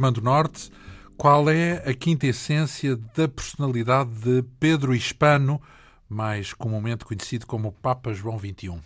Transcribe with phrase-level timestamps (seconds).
[0.00, 0.70] Armando Norte.
[1.14, 5.60] Qual é a quinta essência da personalidade de Pedro Hispano,
[6.08, 8.70] mais comumente conhecido como Papa João XXI?
[8.70, 8.80] Uh,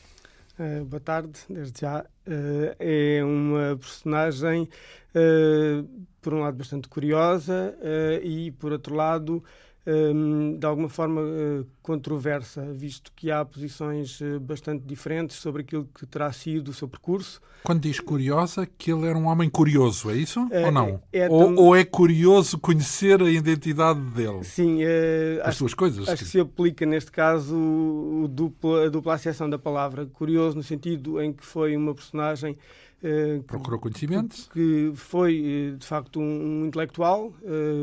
[0.59, 2.05] eh, boa tarde, desde já.
[2.27, 4.69] Uh, é uma personagem,
[5.15, 5.89] uh,
[6.21, 7.77] por um lado, bastante curiosa
[8.21, 9.45] e, por outro lado,
[9.87, 16.07] de alguma forma eh, controversa, visto que há posições eh, bastante diferentes sobre aquilo que
[16.07, 17.39] terá sido o seu percurso.
[17.63, 20.49] Quando diz curiosa, que ele era um homem curioso, é isso?
[20.51, 21.03] É, ou não?
[21.13, 24.43] É, é ou, ou, é curioso conhecer a identidade dele?
[24.45, 24.81] Sim.
[25.43, 26.09] As acho, suas coisas?
[26.09, 30.07] Acho que se aplica, neste caso, o dupla, a dupla acessão da palavra.
[30.07, 32.57] Curioso no sentido em que foi uma personagem
[33.47, 34.49] Procurou conhecimento?
[34.51, 37.35] Que, que foi, de facto, um intelectual,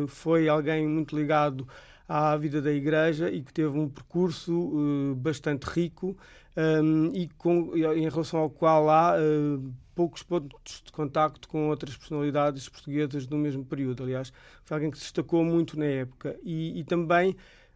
[0.07, 1.67] foi alguém muito ligado
[2.11, 6.17] à vida da Igreja e que teve um percurso uh, bastante rico
[6.57, 11.95] um, e com, em relação ao qual há uh, poucos pontos de contacto com outras
[11.95, 14.03] personalidades portuguesas do mesmo período.
[14.03, 14.33] Aliás,
[14.65, 17.33] foi alguém que se destacou muito na época e, e também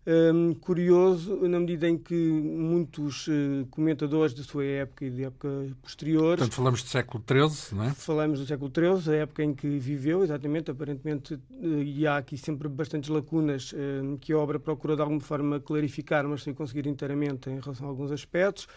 [0.08, 5.48] um, curioso na medida em que muitos uh, comentadores da sua época e de época
[5.81, 6.39] posteriores.
[6.39, 7.94] Portanto, falamos do século XIII, não é?
[7.94, 10.70] Falamos do século XIII, a época em que viveu, exatamente.
[10.70, 15.20] Aparentemente, uh, e há aqui sempre bastantes lacunas uh, que a obra procura de alguma
[15.21, 18.67] forma clarificar, mas sem conseguir inteiramente em relação a alguns aspectos.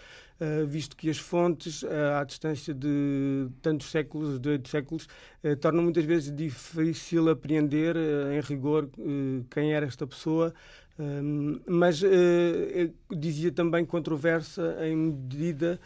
[0.41, 5.09] Uh, visto que as fontes, uh, à distância de tantos séculos, de oito séculos,
[5.43, 8.89] uh, tornam muitas vezes difícil apreender, em rigor,
[9.51, 10.55] quem era esta pessoa,
[11.67, 12.07] mas uh,
[13.17, 15.81] dizia também controversa em medida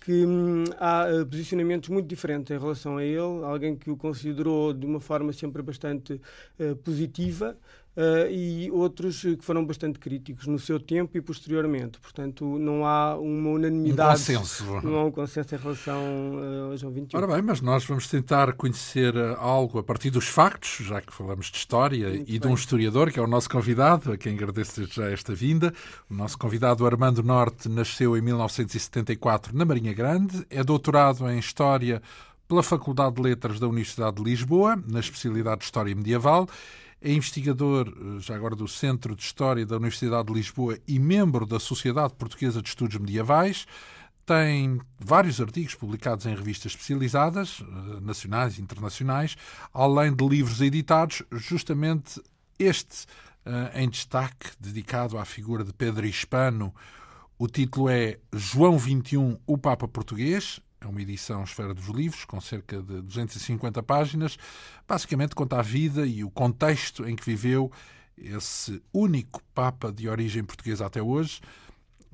[0.00, 4.72] que hum, há uh, posicionamentos muito diferentes em relação a ele, alguém que o considerou
[4.72, 6.20] de uma forma sempre bastante
[6.60, 7.58] uh, positiva,
[7.96, 11.98] uh, e outros que foram bastante críticos no seu tempo e posteriormente.
[11.98, 14.08] Portanto, não há uma unanimidade.
[14.08, 14.80] Um consenso.
[14.82, 17.08] Não há um consenso em relação uh, ao João XXI.
[17.14, 21.12] Ora bem, mas nós vamos tentar conhecer eh, algo a partir dos factos, já que
[21.12, 22.40] falamos de história Muito e bem.
[22.40, 25.72] de um historiador, que é o nosso convidado, a quem agradeço já esta vinda.
[26.10, 32.02] O nosso convidado, Armando Norte, nasceu em 1974 na Marinha Grande, é doutorado em História
[32.48, 36.48] pela Faculdade de Letras da Universidade de Lisboa, na especialidade de História Medieval
[37.00, 41.46] é investigador, eh, já agora, do Centro de História da Universidade de Lisboa e membro
[41.46, 43.66] da Sociedade Portuguesa de Estudos Medievais.
[44.24, 49.36] Tem vários artigos publicados em revistas especializadas, eh, nacionais e internacionais,
[49.72, 52.20] além de livros editados, justamente
[52.58, 53.06] este
[53.44, 56.74] eh, em destaque, dedicado à figura de Pedro Hispano.
[57.38, 62.40] O título é João XXI, o Papa Português, é uma edição Esfera dos Livros, com
[62.40, 64.36] cerca de 250 páginas.
[64.86, 67.70] Basicamente conta a vida e o contexto em que viveu
[68.16, 71.40] esse único Papa de origem portuguesa até hoje.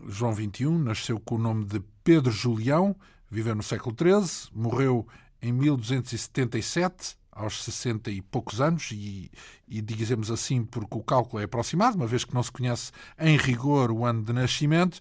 [0.08, 2.96] João XXI nasceu com o nome de Pedro Julião,
[3.30, 5.06] viveu no século XIII, morreu
[5.40, 9.30] em 1277, aos 60 e poucos anos, e,
[9.66, 13.36] e dizemos assim porque o cálculo é aproximado, uma vez que não se conhece em
[13.36, 14.98] rigor o ano de nascimento.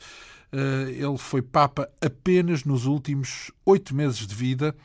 [0.51, 4.75] Eh, ele foi Papa apenas nos últimos oito meses de vida.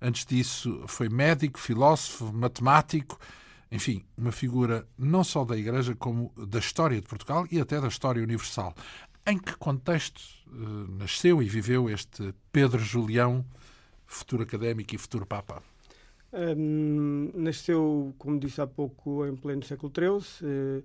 [0.00, 3.18] Antes disso, foi médico, filósofo, matemático,
[3.70, 7.88] enfim, uma figura não só da Igreja, como da história de Portugal e até da
[7.88, 8.74] história universal.
[9.26, 13.44] Em que contexto uh, nasceu e viveu este Pedro Julião,
[14.04, 15.62] futuro académico e futuro Papa?
[16.32, 20.48] Um, nasceu, como disse há pouco, em pleno século XIII.
[20.48, 20.84] Uh,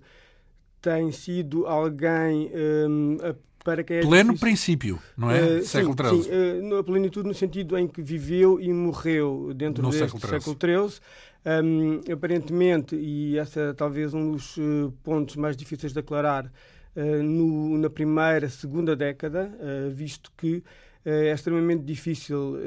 [0.82, 2.50] tem sido alguém
[2.90, 3.18] um,
[3.64, 4.40] para quem é Pleno difícil.
[4.40, 5.60] princípio, não é?
[5.60, 6.24] Uh, século XIII.
[6.24, 11.00] Sim, uh, a plenitude no sentido em que viveu e morreu dentro deste século XIII.
[11.44, 17.24] Um, aparentemente, e esse é talvez um dos uh, pontos mais difíceis de aclarar, uh,
[17.24, 19.52] no, na primeira, segunda década,
[19.92, 20.64] visto que
[21.04, 22.60] é extremamente difícil,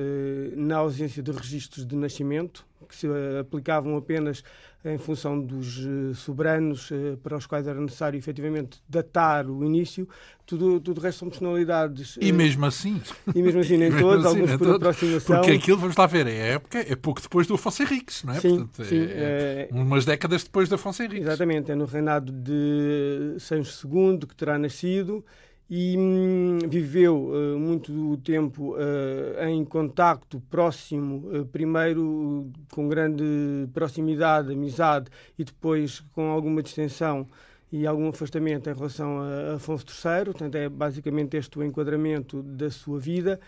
[0.56, 3.06] na ausência de registros de nascimento, que se
[3.38, 4.42] aplicavam apenas
[4.84, 10.06] em função dos uh, soberanos uh, para os quais era necessário efetivamente datar o início,
[10.44, 12.18] tudo, tudo o resto são personalidades.
[12.20, 13.00] E uh, mesmo assim.
[13.34, 15.36] E mesmo assim, nem todos, assim, alguns por todos, aproximação.
[15.36, 18.40] Porque aquilo, vamos lá ver, é época, é pouco depois do Afonso Henriques, não é?
[18.40, 21.26] Sim, Portanto, sim, é, é, umas décadas depois do Afonso Henriques.
[21.26, 25.24] Exatamente, é no reinado de Sancho II que terá nascido
[25.68, 33.24] e hum, viveu uh, muito do tempo uh, em contacto próximo, uh, primeiro com grande
[33.72, 37.26] proximidade, amizade e depois com alguma distensão
[37.72, 40.26] e algum afastamento em relação a Afonso III.
[40.26, 43.40] Portanto, é basicamente este o enquadramento da sua vida.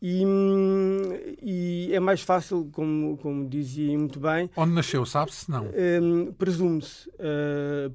[0.00, 1.02] E, hum,
[1.42, 4.48] e é mais fácil, como, como dizia muito bem.
[4.56, 5.50] Onde nasceu, sabe-se?
[5.50, 5.66] Não.
[6.02, 7.10] Um, presume-se.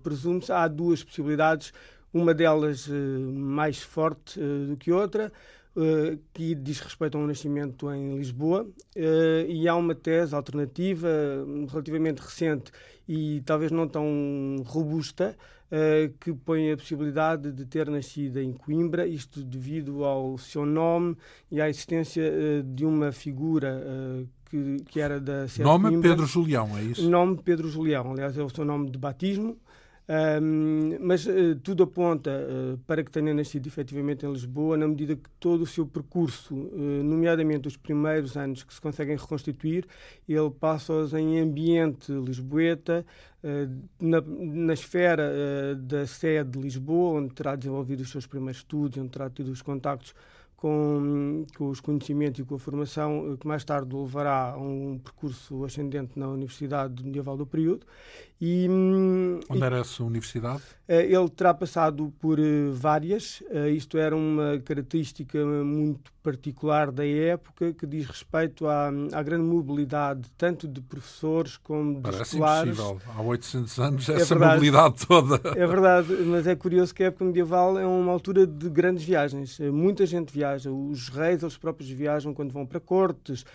[0.02, 0.52] presume-se.
[0.52, 1.74] Há duas possibilidades
[2.14, 5.32] uma delas eh, mais forte eh, do que outra.
[5.76, 8.68] uh, que diz respeito a um nascimento em Lisboa,
[9.48, 11.10] e há uma tese alternativa
[11.68, 12.72] relativamente recente
[13.08, 15.36] e talvez não tão robusta,
[16.20, 21.18] que põe a possibilidade de ter nascido em Coimbra, isto devido ao seu nome
[21.50, 22.32] e à existência
[22.64, 23.84] de uma figura
[24.52, 26.10] que, que, era da Nome Coimbra.
[26.12, 27.10] Pedro Julião, é isso?
[27.10, 29.58] Nome Pedro Julião, aliás, é o seu nome de batismo.
[30.06, 35.16] Um, mas uh, tudo aponta uh, para que tenha nascido efetivamente em Lisboa, na medida
[35.16, 39.88] que todo o seu percurso, uh, nomeadamente os primeiros anos que se conseguem reconstituir,
[40.28, 43.06] ele passa-os em ambiente lisboeta,
[44.00, 49.10] na, na, esfera da sede de Lisboa, onde terá desenvolvido os seus primeiros estudos, onde
[49.10, 50.16] terá tido os contactos
[50.64, 54.98] com, com, os conhecimentos e com a formação que mais tarde o levará a um
[54.98, 57.86] percurso ascendente na Universidade Medieval do período
[58.40, 60.64] e, hum, Onde e, era essa universidade?
[60.86, 63.42] Eh, ele terá passado por eh, várias.
[63.50, 69.44] Eh, isto era uma característica muito particular da época que diz respeito à, à grande
[69.44, 72.74] mobilidade tanto de professores como de Parece escolares.
[72.80, 73.02] impossível.
[73.16, 75.42] Há 800 anos é essa verdade, mobilidade toda.
[75.58, 79.60] É verdade, mas é curioso que a época medieval é uma altura de grandes viagens.
[79.60, 80.70] Muita gente viaja.
[80.72, 83.46] Os reis, eles próprios viajam quando vão para cortes.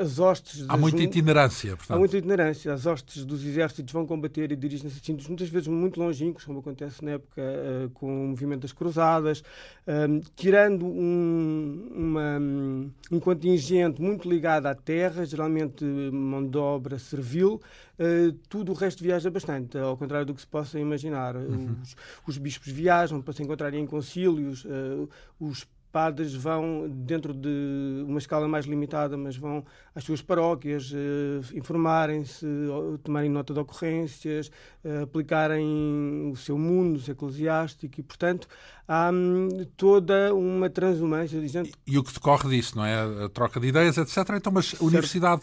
[0.00, 0.64] As hostes...
[0.68, 1.96] Há muita itinerância, portanto.
[1.96, 2.72] Há muita itinerância.
[2.72, 6.60] As hostes dos exércitos vão combater e dirigem-se a sítios muitas vezes muito longínquos, como
[6.60, 12.38] acontece na época uh, com o movimento das Cruzadas, uh, tirando um, uma,
[13.10, 17.60] um contingente muito ligado à terra, geralmente mão de obra servil,
[17.98, 21.34] Uh, tudo o resto viaja bastante, ao contrário do que se possa imaginar.
[21.34, 21.76] Uhum.
[21.82, 21.96] Os,
[22.26, 25.08] os, bispos viajam para se encontrarem em concílios, uh,
[25.40, 31.56] os padres vão, dentro de uma escala mais limitada, mas vão às suas paróquias, eh,
[31.56, 32.46] informarem-se,
[33.02, 34.50] tomarem nota de ocorrências,
[34.84, 38.46] eh, aplicarem o seu mundo eclesiástico e, portanto,
[38.86, 41.40] há hum, toda uma transumância.
[41.40, 41.68] Dizendo...
[41.86, 43.24] E, e, o que decorre disso, não é?
[43.24, 44.16] A troca de ideias, etc.
[44.36, 45.42] Então, mas a Universidade,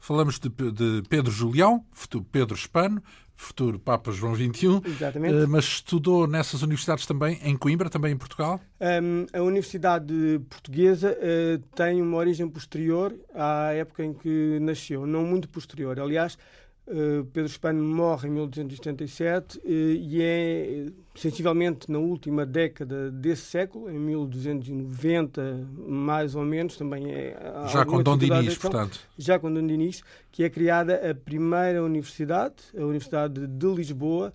[0.00, 1.84] falamos de, de Pedro Julião,
[2.30, 3.02] Pedro Espano,
[3.42, 5.34] futuro Papa João XXI, Exatamente.
[5.34, 8.60] Uh, mas estudou nessas universidades também, em Coimbra, também em Portugal?
[8.80, 15.24] Um, a Universidade Portuguesa uh, tem uma origem posterior à época em que nasceu, não
[15.24, 15.98] muito posterior.
[15.98, 16.38] Aliás,
[17.32, 23.98] Pedro Espano morre em 1277 uh, e é sensivelmente na última década desse século, em
[23.98, 27.36] 1290 mais ou menos, também é
[27.68, 30.02] já com Dom Dinis, portanto, já com Dom Dinis,
[30.32, 34.34] que é criada a primeira universidade, a Universidade de Lisboa,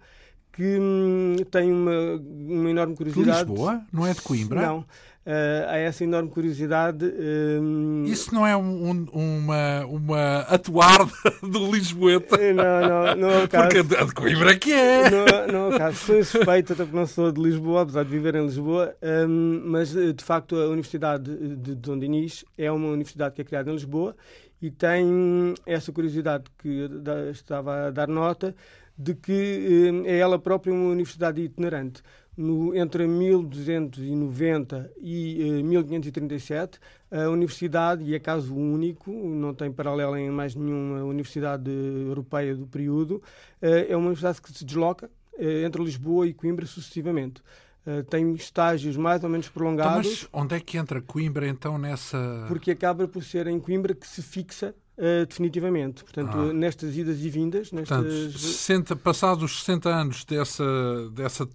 [0.53, 3.44] que hum, tem uma, uma enorme curiosidade.
[3.44, 3.81] De Lisboa?
[3.91, 4.61] Não é de Coimbra?
[4.61, 4.85] Não
[5.27, 7.06] uh, há essa enorme curiosidade.
[7.06, 11.06] Uh, Isso não é um, um, uma, uma atuar
[11.44, 12.37] do Lisboeta?
[12.37, 13.69] Eh, não, não, não é o caso.
[13.69, 15.09] Porque a de Coimbra que é.
[15.09, 15.97] Não, não é o caso.
[15.97, 18.95] Sou suspeito, até porque não sou de Lisboa, apesar de viver em Lisboa,
[19.28, 23.69] um, mas de facto a Universidade de Dom Dinis é uma universidade que é criada
[23.69, 24.16] em Lisboa
[24.61, 26.90] e tem essa curiosidade que
[27.31, 28.56] estava a dar nota
[28.97, 32.02] de que é ela própria uma universidade itinerante
[32.37, 36.79] no, entre 1290 e eh, 1537,
[37.09, 42.67] a universidade, e é caso único, não tem paralelo em mais nenhuma universidade europeia do
[42.67, 43.21] período,
[43.61, 47.41] eh, é uma universidade que se desloca eh, entre Lisboa e Coimbra sucessivamente.
[47.85, 50.06] Uh, tem estágios mais ou menos prolongados.
[50.06, 52.44] Então, mas onde é que entra Coimbra então nessa.
[52.49, 56.03] Porque acaba por ser em Coimbra que se fixa Uh, definitivamente.
[56.03, 56.51] Portanto, ah.
[56.51, 57.71] nestas idas e vindas.
[57.71, 57.99] Nestas...
[57.99, 60.65] Portanto, 60, passados os 60 anos dessa,
[61.11, 61.47] dessa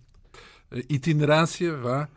[0.88, 2.08] itinerância, vá,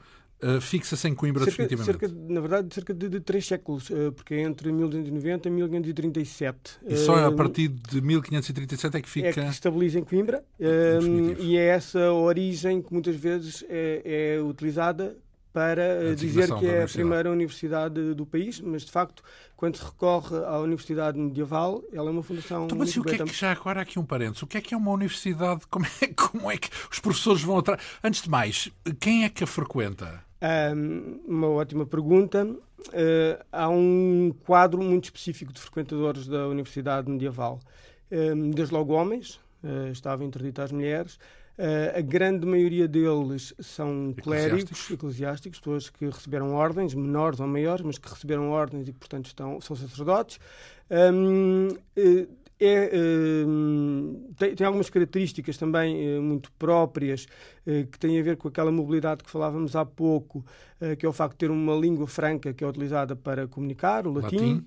[0.44, 2.00] Uh, fixa-se em Coimbra cerca, definitivamente?
[2.00, 6.80] Cerca, na verdade, cerca de, de três séculos, uh, porque é entre 1290 e 1537.
[6.86, 9.28] E só uh, a partir de 1537 é que fica...
[9.30, 10.44] É que estabiliza em Coimbra,
[11.40, 15.16] e é essa origem que muitas vezes é, é utilizada
[15.56, 19.24] para dizer que é a primeira universidade do país, mas de facto,
[19.56, 22.66] quando se recorre à Universidade Medieval, ela é uma fundação.
[22.66, 24.44] Então, mas o que é que já agora aqui um parênteses?
[24.44, 25.62] O que é que é uma universidade?
[25.72, 27.82] Como é, como é que os professores vão atrás?
[28.04, 28.70] Antes de mais,
[29.00, 30.22] quem é que a frequenta?
[30.76, 32.44] Um, uma ótima pergunta.
[32.46, 37.62] Uh, há um quadro muito específico de frequentadores da Universidade Medieval.
[38.12, 41.18] Um, desde logo homens, uh, estava interdito às mulheres,
[41.58, 47.86] Uh, a grande maioria deles são clérigos, eclesiásticos, pessoas que receberam ordens, menores ou maiores,
[47.86, 50.38] mas que receberam ordens e, portanto, estão, são sacerdotes.
[50.92, 52.28] Um, uh,
[52.60, 52.90] é,
[53.46, 57.28] uh, tem, tem, algumas características também uh, muito próprias
[57.68, 60.46] uh, que têm a ver com aquela mobilidade que falávamos há pouco,
[61.00, 64.12] que é o facto de ter uma língua franca que é utilizada para comunicar, o
[64.12, 64.36] latim.
[64.36, 64.66] latim.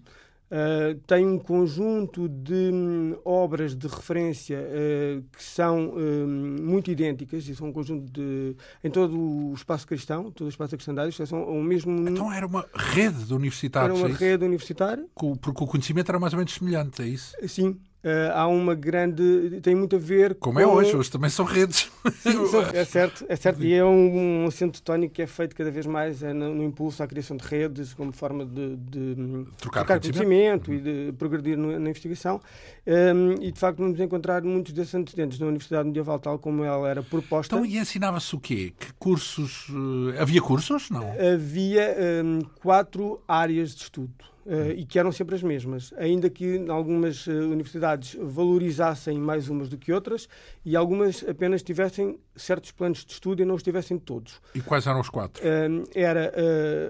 [0.51, 7.47] Uh, tem um conjunto de um, obras de referência uh, que são um, muito idênticas
[7.47, 11.45] e são um conjunto de em todo o espaço cristão, todo o espaço cristandade, são
[11.45, 12.09] o mesmo.
[12.09, 13.99] Então era uma rede de universitários.
[13.99, 15.05] Era uma é rede universitária.
[15.15, 17.37] Porque o conhecimento era mais ou menos semelhante, é isso?
[17.47, 19.61] Sim, Uh, há uma grande.
[19.61, 20.71] tem muito a ver Como é com...
[20.71, 21.91] é hoje, hoje também são redes.
[22.21, 23.61] Sim, são, é certo, é certo.
[23.65, 26.63] E é um, um acento tónico que é feito cada vez mais é no, no,
[26.63, 29.15] impulso à criação de redes, como forma de, de
[29.57, 32.41] trocar, trocar conhecimento, conhecimento, e de progredir no, na investigação.
[32.87, 36.89] Um, e de facto vamos encontrar muitos desses antecedentes na Universidade Medieval, tal como ela
[36.89, 37.57] era proposta.
[37.57, 38.73] Então, e ensinava-se o quê?
[38.79, 39.69] Que cursos.
[39.71, 40.89] Uh, havia cursos?
[40.89, 41.13] Não?
[41.35, 44.15] Havia um, quatro áreas de estudo.
[44.49, 49.69] Uh, e que eram sempre as mesmas, ainda que algumas uh, universidades valorizassem mais umas
[49.69, 50.27] do que outras
[50.65, 54.41] e algumas apenas tivessem certos planos de estudo e não os tivessem todos.
[54.55, 55.43] E quais eram os quatro?
[55.45, 56.33] Uh, era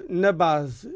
[0.08, 0.88] na base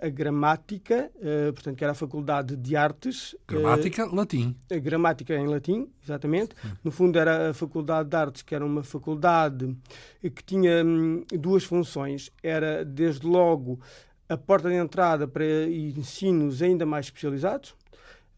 [0.00, 1.10] a gramática,
[1.54, 3.34] portanto, que era a Faculdade de Artes.
[3.48, 4.54] Gramática, latim.
[4.70, 6.54] A gramática em latim, exatamente.
[6.64, 6.68] Hum.
[6.84, 9.76] No fundo, era a Faculdade de Artes, que era uma faculdade
[10.22, 12.30] que tinha um, duas funções.
[12.42, 13.80] Era, desde logo,
[14.28, 17.74] a porta de entrada para ensinos ainda mais especializados.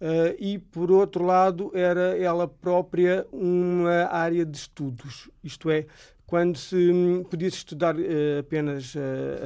[0.00, 5.86] Uh, e, por outro lado, era ela própria uma área de estudos, isto é,
[6.24, 8.98] quando se um, podia -se estudar uh, apenas uh,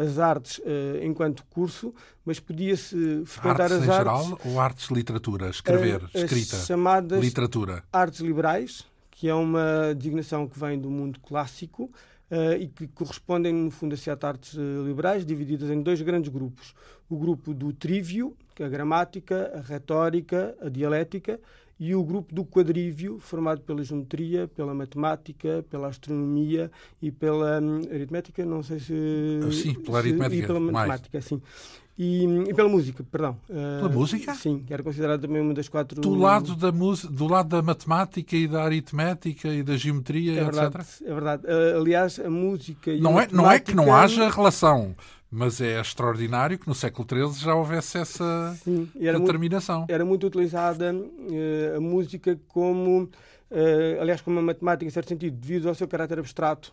[0.04, 0.60] as artes
[1.00, 3.88] enquanto curso, mas podia-se frequentar artes as artes.
[3.88, 6.56] em geral ou artes literatura, escrever, escrita?
[6.56, 7.82] chamadas literatura.
[7.90, 11.90] artes liberais, que é uma designação que vem do mundo clássico
[12.32, 16.74] uh, e que correspondem, no fundo, a sete artes liberais, divididas em dois grandes grupos.
[17.08, 21.38] O grupo do trívio, que é a gramática, a retórica, a dialética,
[21.78, 26.70] e o grupo do quadrívio, formado pela geometria, pela matemática, pela astronomia
[27.00, 29.40] e pela hum, aritmética, não sei se...
[29.52, 31.24] Sim, pela aritmética, e pela matemática, mais.
[31.24, 31.42] sim.
[31.98, 33.36] E, e, pela música, perdão.
[33.46, 34.34] Pela uh, música?
[34.34, 36.00] Sim, era considerada também uma das quatro.
[36.00, 40.76] Do lado da, do lado da matemática e da aritmética e da geometria, é verdade,
[40.76, 41.02] etc.
[41.06, 41.42] É verdade.
[41.44, 44.94] Uh, aliás, a música e não a é Não é que não haja relação,
[45.30, 49.80] mas é extraordinário que no século XIII já houvesse essa Sim, era determinação.
[49.80, 53.10] Muito, era muito utilizada uh, a música como,
[54.00, 56.72] aliás, como a matemática, em certo sentido, devido ao seu caráter abstrato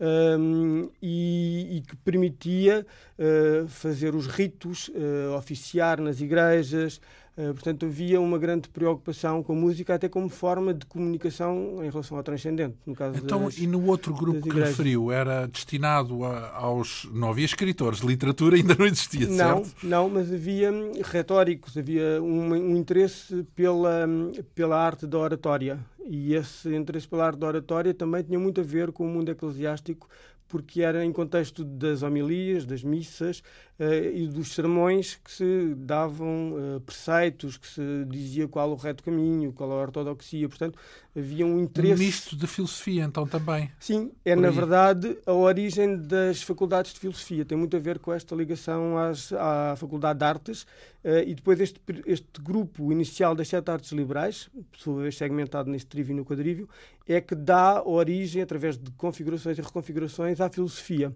[0.00, 2.86] um, e, e, que permitia
[3.18, 7.00] uh, fazer os ritos, uh, oficiar nas igrejas.
[7.34, 11.88] Uh, portanto, havia uma grande preocupação com a música, até como forma de comunicação em
[11.88, 12.76] relação ao transcendente.
[12.84, 17.08] No caso então, das, e no outro grupo que referiu, era destinado a, aos.
[17.10, 19.86] Não havia escritores, literatura ainda não existia, não, certo?
[19.86, 20.70] Não, mas havia
[21.04, 24.06] retóricos, havia um, um interesse pela,
[24.54, 25.78] pela arte da oratória.
[26.04, 29.30] E esse interesse pela arte da oratória também tinha muito a ver com o mundo
[29.30, 30.08] eclesiástico,
[30.52, 33.42] porque era em contexto das homilias, das missas
[33.80, 39.02] uh, e dos sermões que se davam uh, preceitos, que se dizia qual o reto
[39.02, 40.46] caminho, qual a ortodoxia.
[40.46, 40.78] Portanto,
[41.16, 41.94] havia um interesse.
[41.94, 43.70] Um misto de filosofia, então também.
[43.80, 47.46] Sim, é na verdade a origem das faculdades de filosofia.
[47.46, 50.64] Tem muito a ver com esta ligação às, à Faculdade de Artes
[51.02, 55.70] uh, e depois este, este grupo inicial das sete artes liberais, por sua vez segmentado
[55.70, 56.68] neste trívio e no quadrívio,
[57.08, 61.14] é que dá origem, através de configurações e reconfigurações, à filosofia.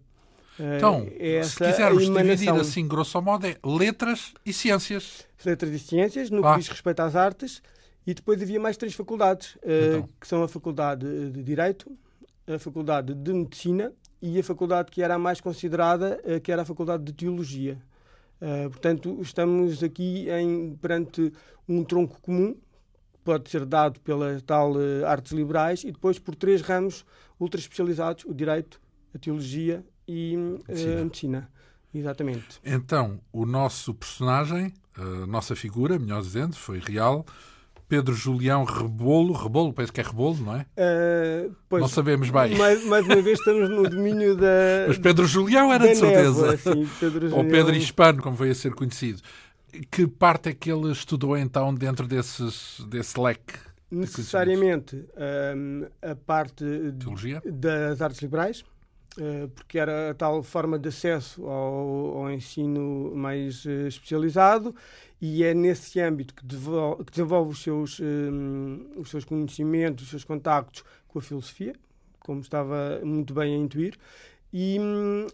[0.59, 5.27] Então, é se quisermos dividir assim, grosso modo, é letras e ciências.
[5.45, 7.63] Letras e ciências, no que diz respeito às artes,
[8.07, 10.09] e depois havia mais três faculdades, eh, então.
[10.21, 11.91] que são a Faculdade de Direito,
[12.47, 16.63] a Faculdade de Medicina e a faculdade que era a mais considerada, eh, que era
[16.63, 17.79] a Faculdade de Teologia.
[18.71, 21.33] Portanto, estamos aqui em, perante
[21.67, 22.55] um tronco comum,
[23.27, 27.05] pode ser dado pela tal uh, artes liberais, e depois por três ramos
[27.41, 28.81] ultra especializados: o direito,
[29.13, 31.51] a teologia e uh, a medicina.
[31.93, 32.61] Exatamente.
[32.65, 37.25] Então, o nosso personagem, a nossa figura, melhor dizendo, foi real,
[37.89, 40.67] Pedro Julião Rebolo, Rebolo, parece que é Rebolo, não é?
[40.77, 42.57] Uh, pois, não sabemos bem.
[42.57, 44.87] Mais, mais, uma vez estamos no domínio da.
[44.89, 46.57] Mas Pedro Julião era de certeza.
[46.59, 47.35] sim, Pedro.
[47.35, 49.23] Ou Pedro Hispano, como veio a ser conhecido.
[49.91, 53.55] Que parte é que ele estudou então dentro desses, desse leque?
[53.91, 55.05] Necessariamente
[55.57, 56.65] um, a parte
[56.99, 57.41] Teologia?
[57.45, 58.65] das artes liberais,
[59.17, 64.75] uh, porque era a tal forma de acesso ao, ao ensino mais uh, especializado
[65.21, 70.11] e é nesse âmbito que desenvolve, que desenvolve os, seus, um, os seus conhecimentos, os
[70.11, 71.75] seus contactos com a filosofia,
[72.21, 73.97] como estava muito bem a intuir,
[74.53, 75.33] e um, eh,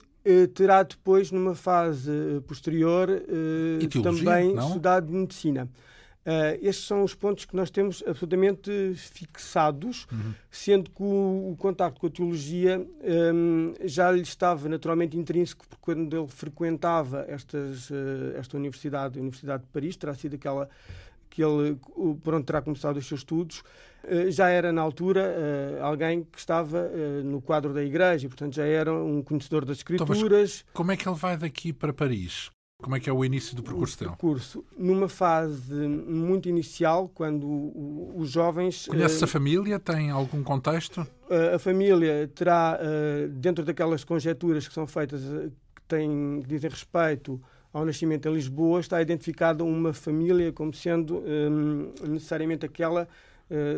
[0.54, 2.10] terá depois, numa fase
[2.46, 4.68] posterior, teologia, também não?
[4.68, 5.68] estudado medicina.
[6.24, 10.32] Uh, estes são os pontos que nós temos absolutamente fixados, uhum.
[10.48, 12.86] sendo que o, o contacto com a teologia
[13.34, 19.20] um, já lhe estava naturalmente intrínseco, porque quando ele frequentava estas, uh, esta universidade, a
[19.20, 20.68] Universidade de Paris, terá sido aquela
[21.28, 21.76] que ele,
[22.22, 23.64] por onde terá começado os seus estudos,
[24.28, 26.90] já era na altura alguém que estava
[27.24, 30.60] no quadro da Igreja, e, portanto já era um conhecedor das então, Escrituras.
[30.62, 32.50] Então, como é que ele vai daqui para Paris?
[32.82, 34.10] Como é que é o início do percurso dele?
[34.10, 37.46] percurso, numa fase muito inicial, quando
[38.16, 38.88] os jovens...
[38.88, 39.78] Conhece a família?
[39.78, 41.06] Tem algum contexto?
[41.54, 42.80] A família terá,
[43.30, 47.40] dentro daquelas conjecturas que são feitas, que, têm, que dizem respeito
[47.72, 51.22] ao nascimento em Lisboa, está identificada uma família como sendo
[52.08, 53.08] necessariamente aquela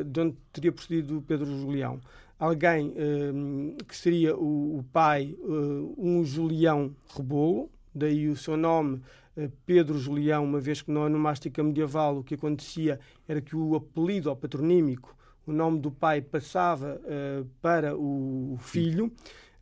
[0.07, 2.01] de onde teria procedido Pedro Julião.
[2.39, 2.95] Alguém
[3.35, 5.37] um, que seria o, pai,
[5.97, 9.01] um Julião Rebolo, daí o seu nome,
[9.37, 13.75] eh, Pedro Julião, uma vez que na onomástica medieval o que acontecia era que o
[13.75, 15.17] apelido ao patronímico,
[15.47, 19.13] o nome do pai passava uh, para o filho.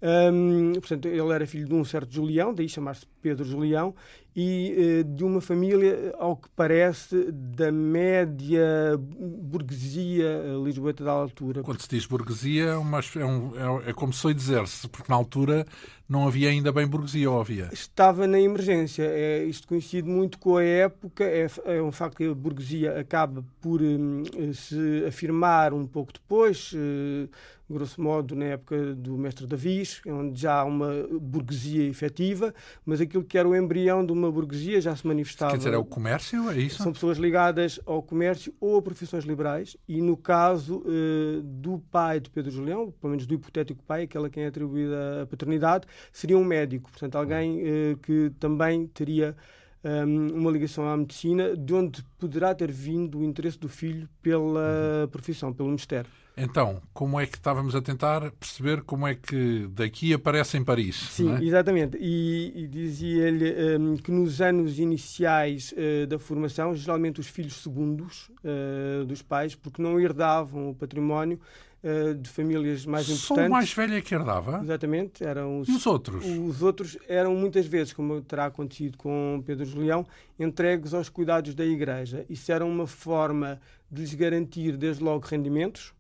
[0.01, 3.95] Um, portanto, ele era filho de um certo Julião, daí chamar-se Pedro Julião,
[4.35, 11.63] e uh, de uma família, ao que parece, da média burguesia lisboeta da altura.
[11.63, 15.17] Quando se diz burguesia, é, uma, é, um, é, é como se dizer-se, porque na
[15.17, 15.67] altura
[16.09, 17.69] não havia ainda bem burguesia, ou havia?
[17.73, 19.05] Estava na emergência.
[19.05, 21.25] É, isto coincide muito com a época.
[21.25, 26.73] É, é um facto que a burguesia acaba por um, se afirmar um pouco depois.
[26.73, 27.29] Uh,
[27.73, 33.25] grosso modo, na época do mestre Davis, onde já há uma burguesia efetiva, mas aquilo
[33.25, 35.53] que era o embrião de uma burguesia já se manifestava.
[35.53, 36.83] Quer dizer, é o comércio, é isso?
[36.83, 42.21] São pessoas ligadas ao comércio ou a profissões liberais, e no caso eh, do pai
[42.21, 45.87] de Pedro Julião, pelo menos do hipotético pai, aquela a quem é atribuída a paternidade,
[46.11, 49.37] seria um médico, portanto, alguém eh, que também teria
[49.85, 55.03] um, uma ligação à medicina, de onde poderá ter vindo o interesse do filho pela
[55.03, 55.09] uhum.
[55.11, 56.11] profissão, pelo mistério.
[56.43, 60.97] Então, como é que estávamos a tentar perceber como é que daqui aparece em Paris?
[60.97, 61.45] Sim, é?
[61.45, 61.97] exatamente.
[62.01, 68.29] E, e dizia-lhe um, que nos anos iniciais uh, da formação, geralmente os filhos segundos
[68.45, 71.39] uh, dos pais, porque não herdavam o património,
[71.85, 73.27] uh, de famílias mais importantes.
[73.27, 74.61] Só o mais velho é que herdava?
[74.65, 75.25] Exatamente.
[75.25, 76.25] Eram os, e os outros?
[76.25, 80.05] Os outros eram muitas vezes, como terá acontecido com Pedro Julião,
[80.41, 82.27] entregues aos cuidados da Igreja.
[82.29, 85.93] Isso era uma forma de lhes garantir, desde logo, rendimentos,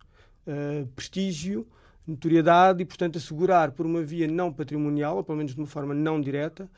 [0.47, 1.67] uh, prestígio,
[2.07, 5.95] notoriedade e, portanto, assegurar por uma via não patrimonial, ou pelo menos de uma forma
[5.95, 6.69] não direta,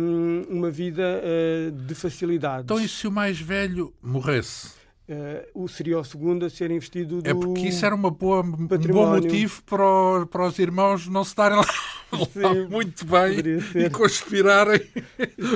[0.00, 2.64] um, uma vida uh, de facilidade.
[2.64, 4.74] Então, e se o mais velho morresse?
[5.08, 8.66] Uh, seria o segundo a ser investido do É porque isso era uma boa, um
[8.66, 11.64] bom motivo para, para os irmãos não se darem lá,
[12.34, 13.38] lá muito bem
[13.84, 14.80] e conspirarem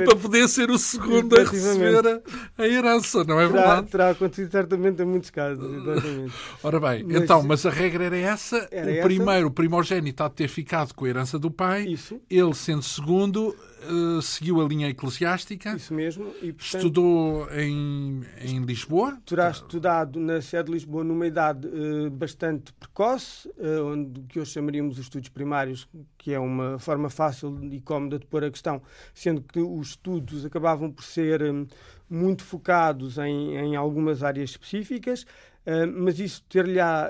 [0.04, 3.86] para poder ser o segundo a receber a, a, herança, não é terá, verdade?
[3.88, 6.32] Terá acontecido certamente em muitos casos, exatamente.
[6.62, 9.02] Ora bem, mas, então, mas a regra era essa, era o essa?
[9.02, 12.20] primeiro, o primogênito há de ter ficado com a herança do pai, isso.
[12.30, 13.52] ele sendo segundo
[13.88, 15.74] uh, seguiu a linha eclesiástica.
[15.74, 16.26] Isso mesmo.
[16.42, 19.18] E, portanto, estudou em, em Lisboa.
[19.24, 24.52] Terá estudado na sede de Lisboa numa idade uh, bastante precoce, uh, onde que hoje
[24.52, 25.88] chamaríamos os estudos primários,
[26.18, 28.82] que é uma forma fácil e cómoda de pôr a questão,
[29.14, 31.66] sendo que os estudos acabavam por ser um,
[32.08, 35.24] muito focados em, em algumas áreas específicas,
[35.94, 37.08] mas isso ter-lhe-á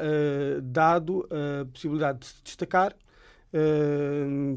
[0.62, 2.94] dado a possibilidade de se destacar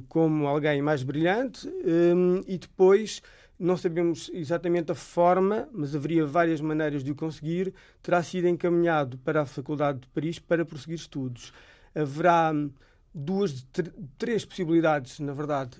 [0.07, 3.21] como alguém mais brilhante um, e depois
[3.57, 9.17] não sabemos exatamente a forma, mas haveria várias maneiras de o conseguir, terá sido encaminhado
[9.19, 11.53] para a Faculdade de Paris para prosseguir estudos.
[11.95, 12.51] Haverá
[13.13, 13.65] duas,
[14.17, 15.77] três possibilidades, na verdade,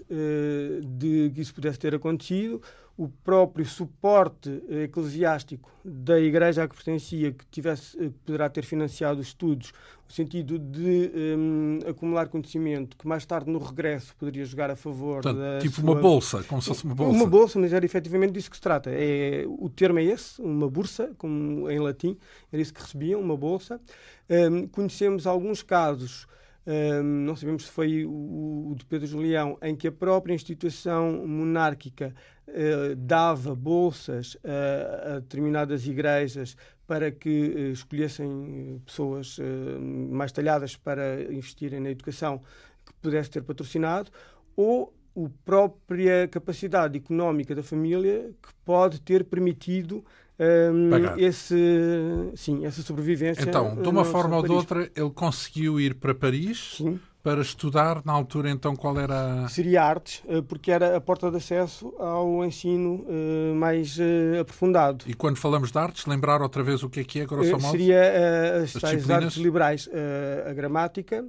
[0.85, 2.61] de que isso pudesse ter acontecido
[2.95, 8.63] o próprio suporte eh, eclesiástico da igreja a que pertencia, que tivesse, eh, poderá ter
[8.63, 9.73] financiado os estudos,
[10.07, 15.23] no sentido de um, acumular conhecimento, que mais tarde no regresso poderia jogar a favor
[15.23, 15.83] Portanto, da tipo sua...
[15.83, 17.17] uma bolsa, como se fosse uma bolsa.
[17.17, 18.91] Uma bolsa, mas era efetivamente disso que se trata.
[18.93, 22.15] É, o termo é esse, uma bursa, como em latim,
[22.51, 23.81] era isso que recebiam, uma bolsa.
[24.29, 26.27] Um, conhecemos alguns casos
[26.65, 31.27] um, não sabemos se foi o, o, de Pedro Julião, em que a própria instituição
[31.27, 32.15] monárquica
[32.47, 36.55] uh, dava bolsas a, determinadas igrejas
[36.87, 39.43] para que uh, escolhessem pessoas uh,
[39.81, 42.41] mais talhadas para investirem na educação
[42.85, 44.09] que pudesse ter patrocinado,
[44.55, 50.03] ou a própria capacidade económica da família que pode ter permitido
[50.39, 51.55] um, esse,
[52.35, 53.43] sim, essa sobrevivência.
[53.43, 56.99] Então, de uma forma ou de outra, ele conseguiu ir para Paris, sim.
[57.23, 59.47] Para estudar, na altura então qual era?
[59.47, 65.05] Seria artes, eh, porque era a porta de acesso ao ensino uh, mais uh, aprofundado.
[65.07, 67.71] E quando falamos de artes, lembrar outra vez o que é que é, grosso modo?
[67.71, 69.89] Seria uh, as, as artes liberais,
[70.45, 71.25] a gramática,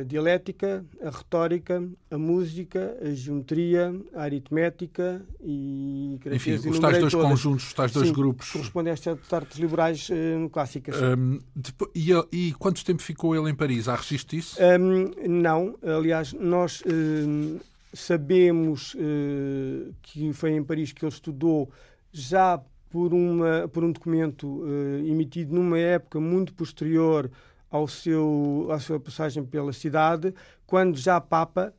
[0.00, 6.20] a dialética, a retórica, a música, a geometria, a aritmética e...
[6.30, 7.28] Enfim, os tais dois todas.
[7.30, 8.50] conjuntos, os tais dois Sim, grupos.
[8.52, 10.08] correspondem às artes liberais
[10.52, 10.94] clássicas.
[11.02, 13.88] Um, depois, e, e, quanto tempo ficou ele em Paris?
[13.88, 14.56] Há registro disso?
[14.60, 17.60] Um, não, aliás, nós uh,
[17.92, 21.70] sabemos uh, que foi em Paris que ele estudou
[22.12, 27.30] já por, uma, por um documento uh, emitido numa época muito posterior
[27.70, 30.34] ao seu, à sua passagem pela cidade,
[30.66, 31.74] quando já Papa,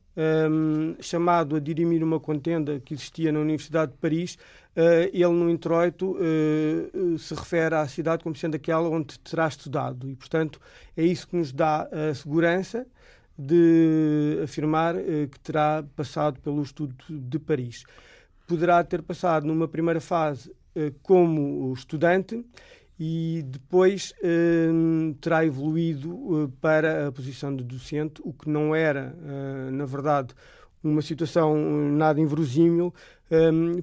[0.50, 4.36] um, chamado a dirimir uma contenda que existia na Universidade de Paris,
[5.12, 6.16] ele no introito
[7.18, 10.08] se refere à cidade como sendo aquela onde terá estudado.
[10.08, 10.60] E, portanto,
[10.96, 12.86] é isso que nos dá a segurança
[13.38, 17.84] de afirmar uh, que terá passado pelo estudo de Paris.
[18.48, 22.44] Poderá ter passado numa primeira fase uh, como estudante
[22.98, 29.14] e depois uh, terá evoluído para a posição de docente, o que não era,
[29.70, 30.34] na verdade,
[30.82, 31.56] uma situação
[31.92, 32.92] nada inverosímil,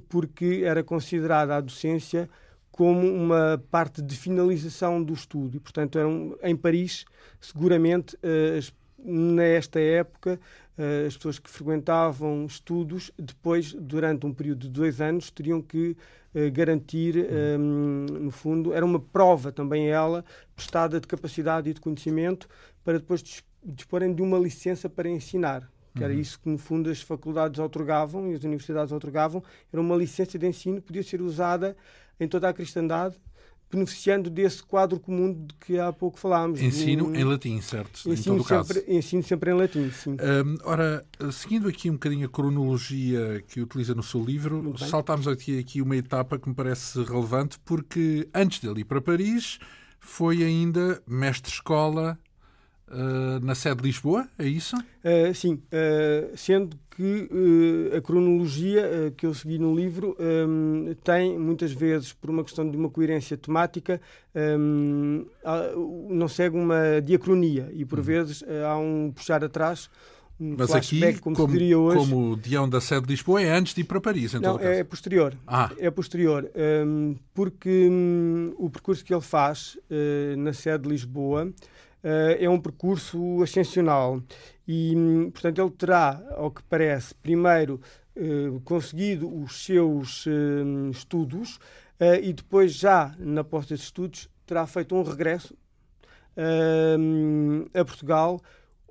[0.10, 2.30] porque era considerada a docência
[2.72, 5.56] como uma parte de finalização do estudo.
[5.56, 7.06] E, portanto, eram, em Paris,
[7.40, 8.18] seguramente,
[8.58, 8.70] as
[9.06, 10.40] nesta época,
[10.78, 15.96] uh, as pessoas que frequentavam estudos, depois, durante um período de dois anos, teriam que
[16.34, 17.16] uh, garantir,
[17.60, 22.48] um, no fundo, era uma prova também ela, prestada de capacidade e de conhecimento,
[22.84, 23.24] para depois
[23.64, 25.70] disporem de uma licença para ensinar.
[25.96, 26.20] Que era uhum.
[26.20, 29.42] isso que, no fundo, as faculdades otorgavam e as universidades otorgavam.
[29.72, 31.76] Era uma licença de ensino que podia ser usada
[32.20, 33.18] em toda a cristandade
[33.72, 36.62] beneficiando desse quadro comum de que há pouco falámos.
[36.62, 38.10] Ensino em latim, certo?
[38.10, 38.92] Ensino, em todo sempre, caso.
[38.92, 40.12] ensino sempre em latim, sim.
[40.12, 45.60] Um, ora, seguindo aqui um bocadinho a cronologia que utiliza no seu livro, saltámos aqui,
[45.60, 49.60] aqui uma etapa que me parece relevante, porque antes dele ir para Paris,
[50.00, 52.18] foi ainda mestre-escola
[52.90, 54.76] uh, na sede de Lisboa, é isso?
[54.76, 57.30] Uh, sim, uh, sendo que
[57.94, 62.78] a cronologia que eu segui no livro um, tem, muitas vezes, por uma questão de
[62.78, 64.00] uma coerência temática,
[64.34, 65.26] um,
[66.10, 68.06] não segue uma diacronia e, por uhum.
[68.06, 69.90] vezes, há um puxar atrás.
[70.40, 71.98] Um Mas aqui, como, como, hoje.
[71.98, 74.58] como o Dião da sede de Lisboa, é antes de ir para Paris, em Não,
[74.58, 75.38] é posterior.
[75.46, 75.70] Ah.
[75.78, 76.50] É posterior.
[76.56, 79.78] Um, porque hum, o percurso que ele faz
[80.38, 81.54] na sede de Lisboa
[82.40, 84.22] é um percurso ascensional.
[84.68, 84.94] E,
[85.34, 87.80] portanto, ele terá, ao que parece, primeiro
[88.18, 91.60] eh, conseguido os seus eh, estudos
[92.00, 95.56] eh, e depois, já na posse desses estudos, terá feito um regresso
[97.74, 98.42] a Portugal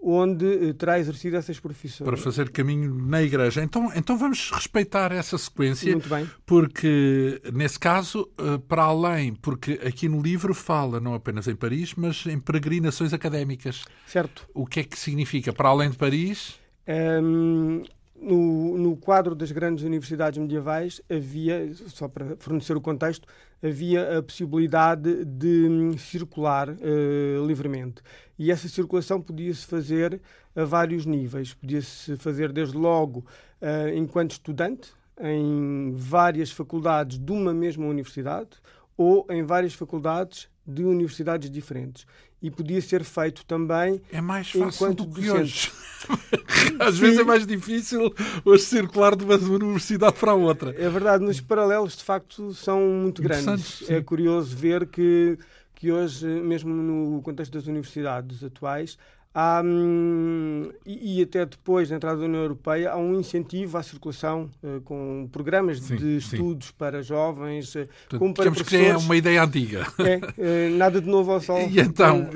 [0.05, 2.07] onde terá exercido essas profissões.
[2.07, 3.63] Para fazer caminho na Igreja.
[3.63, 5.93] Então, então vamos respeitar essa sequência.
[5.93, 6.29] Muito bem.
[6.45, 8.29] Porque, nesse caso,
[8.69, 13.85] para além, porque aqui no livro fala não apenas em Paris, mas em peregrinações académicas.
[14.07, 14.47] Certo.
[14.55, 15.53] O que é que significa?
[15.53, 16.59] Para além de Paris?
[16.87, 17.83] Um,
[18.21, 23.27] no, no, quadro das grandes universidades medievais havia, só para fornecer o contexto,
[23.65, 28.03] havia a possibilidade de hum, circular uh, livremente.
[28.39, 30.21] E essa circulação podia-se fazer
[30.55, 31.55] a vários níveis.
[31.55, 33.21] Podia-se fazer desde logo
[33.61, 38.51] uh, enquanto estudante, em várias faculdades de uma mesma universidade,
[38.97, 42.07] ou em várias faculdades de universidades diferentes
[42.41, 45.73] e podia ser feito também é mais fácil enquanto do que hoje.
[46.79, 47.01] Às Sim.
[47.01, 50.75] vezes é mais difícil hoje circular de uma universidade para a outra.
[50.77, 53.79] É verdade, mas os paralelos de facto são muito grandes.
[53.79, 53.95] Sim.
[53.95, 55.39] É curioso ver que,
[55.75, 58.99] que hoje, mesmo no contexto das universidades atuais,
[59.37, 63.83] Há, hum, e, e, até depois da entrada da União Europeia há um incentivo à
[63.83, 66.75] circulação uh, com programas sim, de estudos sim.
[66.79, 69.89] para jovens, uh, Portanto, como para que é uma ideia antiga.
[69.99, 71.59] É, uh, nada de novo ao sol.
[71.69, 72.31] E então,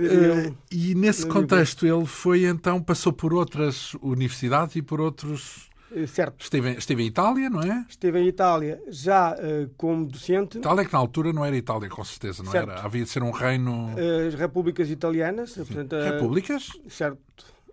[0.72, 6.42] e nesse contexto ele foi então, passou por outras universidades e por outros eh, certo.
[6.42, 7.85] Esteve, esteve em Itália, não é?
[7.88, 10.59] Esteve em Itália já uh, como docente.
[10.59, 12.70] Itália que na altura não era Itália, com certeza, não certo.
[12.70, 12.83] era?
[12.83, 13.94] Havia de ser um reino...
[14.27, 15.55] As repúblicas italianas.
[15.55, 16.68] Portanto, repúblicas?
[16.88, 17.18] certo.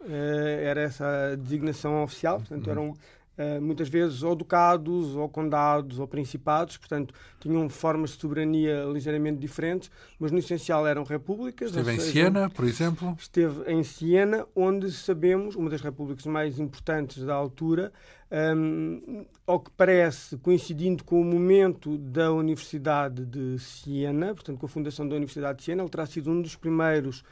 [0.01, 2.71] Uh, era essa a designação oficial, portanto, uhum.
[2.71, 2.97] eram
[3.37, 9.39] Uh, muitas vezes ou ducados, ou condados, ou principados, portanto, tinham formas de soberania ligeiramente
[9.39, 11.69] diferentes, mas no essencial eram repúblicas.
[11.69, 13.15] Esteve em seja, Siena, por exemplo?
[13.19, 17.91] Esteve em Siena, onde sabemos, uma das repúblicas mais importantes da altura,
[18.31, 24.69] um, ao que parece, coincidindo com o momento da Universidade de Siena, portanto, com a
[24.69, 27.23] fundação da Universidade de Siena, ele terá sido um dos primeiros,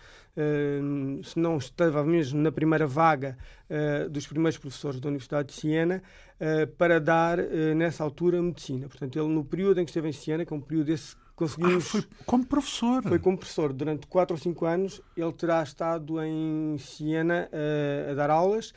[1.23, 3.37] se não estava mesmo na primeira vaga
[3.69, 6.01] uh, dos primeiros professores da Universidade de Siena,
[6.39, 7.37] uh, para dar,
[7.75, 8.87] nessa altura, medicina.
[8.87, 11.85] Portanto, ele, no período em que esteve em Siena, que é um período esse conseguimos.
[11.85, 13.03] Ah, foi como professor.
[13.03, 13.73] Foi como professor.
[13.73, 18.73] Durante 4 ou 5 anos ele terá estado em Siena uh, a dar aulas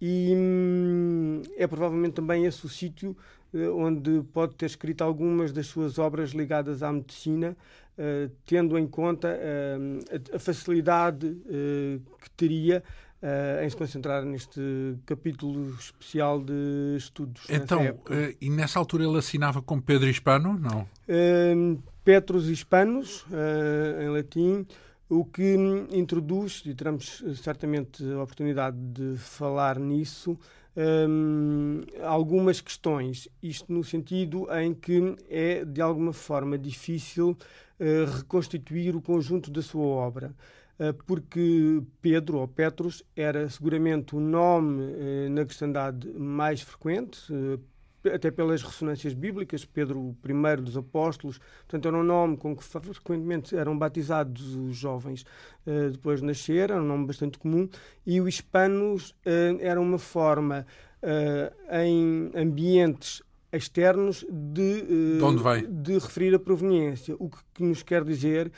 [0.00, 3.16] e hum, é provavelmente também esse o sítio
[3.52, 7.56] uh, onde pode ter escrito algumas das suas obras ligadas à medicina,
[8.00, 11.36] uh, tendo em conta a, a, facilidade
[12.20, 12.82] que teria
[13.22, 17.42] Uh, em se concentrar neste capítulo especial de estudos.
[17.50, 20.58] Então, uh, e nessa altura ele assinava como Pedro Hispano?
[20.58, 20.88] Não.
[21.06, 23.26] Uh, Petrus Hispanos,
[24.00, 24.66] em latim,
[25.10, 25.56] o que
[25.90, 30.38] introduz, e teremos certamente a oportunidade de falar nisso,
[30.76, 33.28] um, algumas questões.
[33.42, 39.60] Isto no sentido em que é, de alguma forma, difícil uh, reconstituir o conjunto da
[39.60, 40.32] sua obra.
[40.78, 47.20] Uh, porque Pedro, ou Petrus, era seguramente o nome uh, na cristandade mais frequente,
[48.08, 53.56] até pelas ressonâncias bíblicas, Pedro I dos Apóstolos, portanto era um nome com que frequentemente
[53.56, 55.24] eram batizados os jovens
[55.66, 57.68] uh, depois de nascer, era um nome bastante comum,
[58.06, 60.66] e o hispanos uh, era uma forma
[61.02, 68.04] uh, em ambientes externos de, de, de, referir a proveniência, o que, que nos quer
[68.04, 68.50] dizer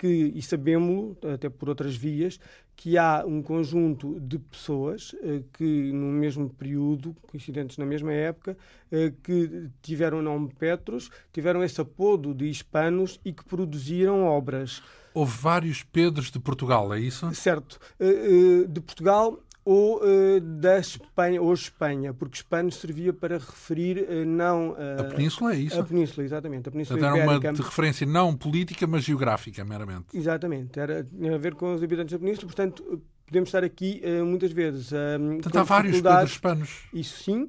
[0.00, 2.40] que, e sabemos, até por outras vias,
[2.74, 8.56] que há um conjunto de pessoas eh, que, no mesmo período, coincidentes na mesma época,
[8.90, 14.82] eh, que tiveram o nome Petros, tiveram esse apodo de hispanos e que produziram obras.
[15.12, 17.30] Houve vários Pedros de Portugal, é isso?
[17.34, 17.78] Certo.
[17.98, 19.38] Eh, de Portugal
[19.70, 24.70] ou uh, da Espanha, ou Espanha, porque Espanha servia para referir uh, não...
[24.70, 25.78] Uh, a Península é isso?
[25.78, 26.68] A Península, exatamente.
[26.68, 30.06] A Península era uma de referência não política, mas geográfica, meramente.
[30.12, 30.76] Exatamente.
[30.76, 34.90] Era, tinha a ver com os habitantes da Península, portanto, podemos estar aqui muitas vezes...
[35.34, 36.88] portanto, há vários Pedros Hispanos.
[36.92, 37.48] Isso sim,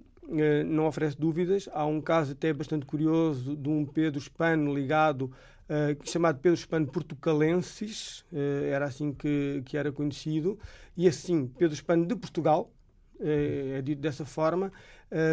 [0.68, 1.68] não oferece dúvidas.
[1.74, 5.32] Há um caso até bastante curioso de um Pedro Hispano ligado
[5.72, 10.60] Uh, chamado Pedro Hispano Portucalensis, uh, era assim que, que era conhecido,
[10.98, 12.70] e assim Pedro Hispano de Portugal,
[13.18, 14.70] uh, é dito dessa forma,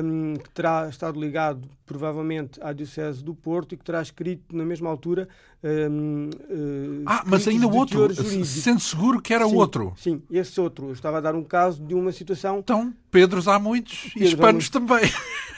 [0.04, 4.64] um, que terá estado ligado provavelmente à Diocese do Porto e que terá escrito na
[4.64, 5.28] mesma altura.
[5.62, 6.30] Um,
[7.04, 8.08] ah, mas ainda outro,
[8.44, 9.92] sendo seguro que era sim, outro.
[9.96, 10.86] Sim, esse outro.
[10.86, 12.60] Eu estava a dar um caso de uma situação.
[12.60, 15.02] Então, Pedros há muitos Pedro e hispanos também.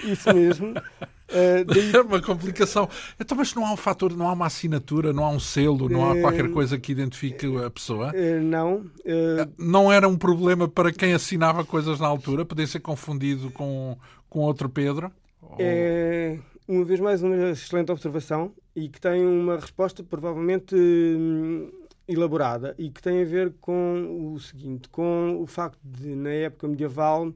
[0.03, 0.71] Isso mesmo.
[0.71, 1.95] Uh, daí...
[1.95, 2.89] É uma complicação.
[3.19, 6.11] Então, mas não há um fator, não há uma assinatura, não há um selo, não
[6.11, 8.11] há qualquer eh, coisa que identifique a pessoa?
[8.11, 8.77] Uh, não.
[8.77, 9.53] Uh...
[9.59, 12.47] Não era um problema para quem assinava coisas na altura?
[12.47, 13.99] Podia ser confundido com,
[14.31, 15.13] com outro Pedro?
[15.59, 21.71] É, uma vez mais, uma excelente observação e que tem uma resposta provavelmente hum,
[22.07, 26.69] elaborada e que tem a ver com o seguinte, com o facto de, na época
[26.69, 27.33] medieval,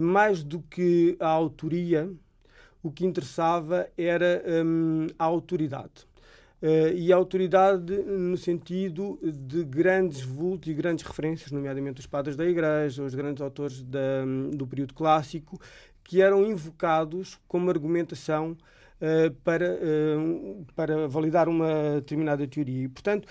[0.00, 2.10] mais do que a autoria,
[2.82, 6.06] o que interessava era um, a autoridade.
[6.62, 12.36] Uh, e a autoridade no sentido de grandes vultos e grandes referências, nomeadamente os padres
[12.36, 15.60] da Igreja, os grandes autores da, hum, do período clássico,
[16.04, 18.56] que eram invocados como argumentação
[19.44, 22.84] para, uh, para validar uma determinada teoria.
[22.84, 23.26] E, portanto,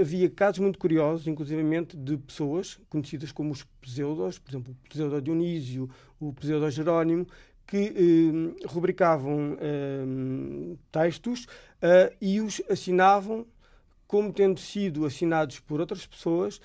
[0.00, 5.20] havia casos muito curiosos, inclusivamente, de pessoas conhecidas como os pseudos, por exemplo, o pseudo
[5.20, 7.26] Dionísio, o pseudo Jerónimo,
[7.68, 11.46] que eh, rubricavam eh, textos
[11.82, 13.46] eh, e os assinavam
[14.06, 16.62] como tendo sido assinados por outras pessoas,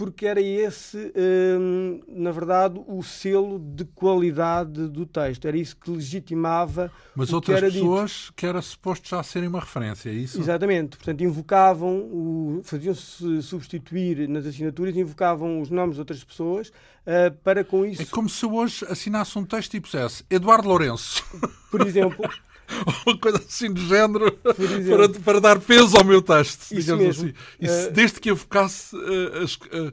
[0.00, 5.46] porque era esse, hum, na verdade, o selo de qualidade do texto.
[5.46, 6.90] Era isso que legitimava.
[7.14, 8.32] Mas outras que pessoas dito.
[8.34, 10.40] que era suposto já serem uma referência, é isso?
[10.40, 10.96] Exatamente.
[10.96, 17.84] Portanto, invocavam, faziam-se substituir nas assinaturas, invocavam os nomes de outras pessoas uh, para com
[17.84, 18.00] isso.
[18.00, 21.22] É como se hoje assinasse um texto e pusesse Eduardo Lourenço.
[21.70, 22.26] Por exemplo.
[23.06, 27.24] uma coisa assim do género para, para dar peso ao meu texto, Isso digamos mesmo.
[27.28, 27.34] assim.
[27.60, 29.92] Isso, uh, desde que eu focasse uh, as, uh,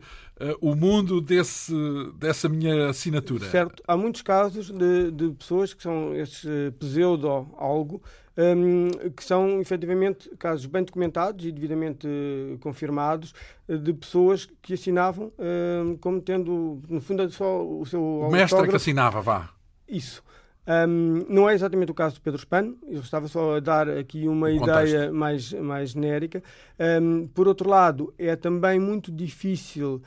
[0.61, 1.73] o mundo desse,
[2.15, 3.49] dessa minha assinatura.
[3.49, 3.81] Certo.
[3.87, 6.45] Há muitos casos de, de pessoas que são esses
[6.79, 8.01] pseudo-algo,
[8.37, 12.07] um, que são efetivamente casos bem documentados e devidamente
[12.59, 13.33] confirmados
[13.67, 17.99] de pessoas que assinavam um, como tendo, no fundo, só o seu.
[17.99, 19.49] O mestre que assinava, vá.
[19.87, 20.23] Isso.
[20.67, 24.27] Um, não é exatamente o caso do Pedro Spano, eu estava só a dar aqui
[24.27, 26.43] uma ideia mais, mais genérica.
[27.01, 30.01] Um, por outro lado, é também muito difícil,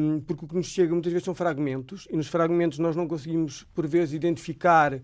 [0.00, 3.06] um, porque o que nos chega muitas vezes são fragmentos, e nos fragmentos nós não
[3.06, 5.00] conseguimos, por vezes, identificar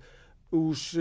[0.50, 0.96] os,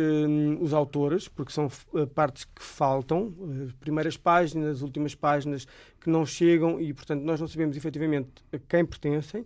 [0.60, 5.66] os autores, porque são uh, partes que faltam, uh, primeiras páginas, últimas páginas
[6.00, 9.44] que não chegam, e portanto nós não sabemos efetivamente a quem pertencem.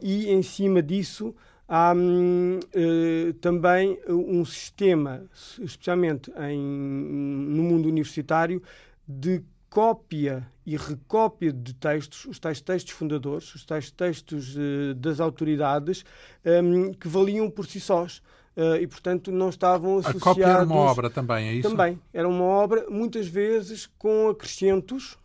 [0.00, 1.34] e em cima disso
[1.66, 5.24] Há hum, eh, também um sistema,
[5.58, 8.62] especialmente em, no mundo universitário,
[9.08, 15.20] de cópia e recópia de textos, os tais textos fundadores, os tais textos eh, das
[15.20, 16.04] autoridades,
[16.44, 18.22] um, que valiam por si sós.
[18.56, 20.22] Uh, e, portanto, não estavam associados...
[20.22, 21.68] A cópia era uma obra também, é isso?
[21.68, 21.98] Também.
[22.12, 25.18] Era uma obra, muitas vezes, com acrescentos,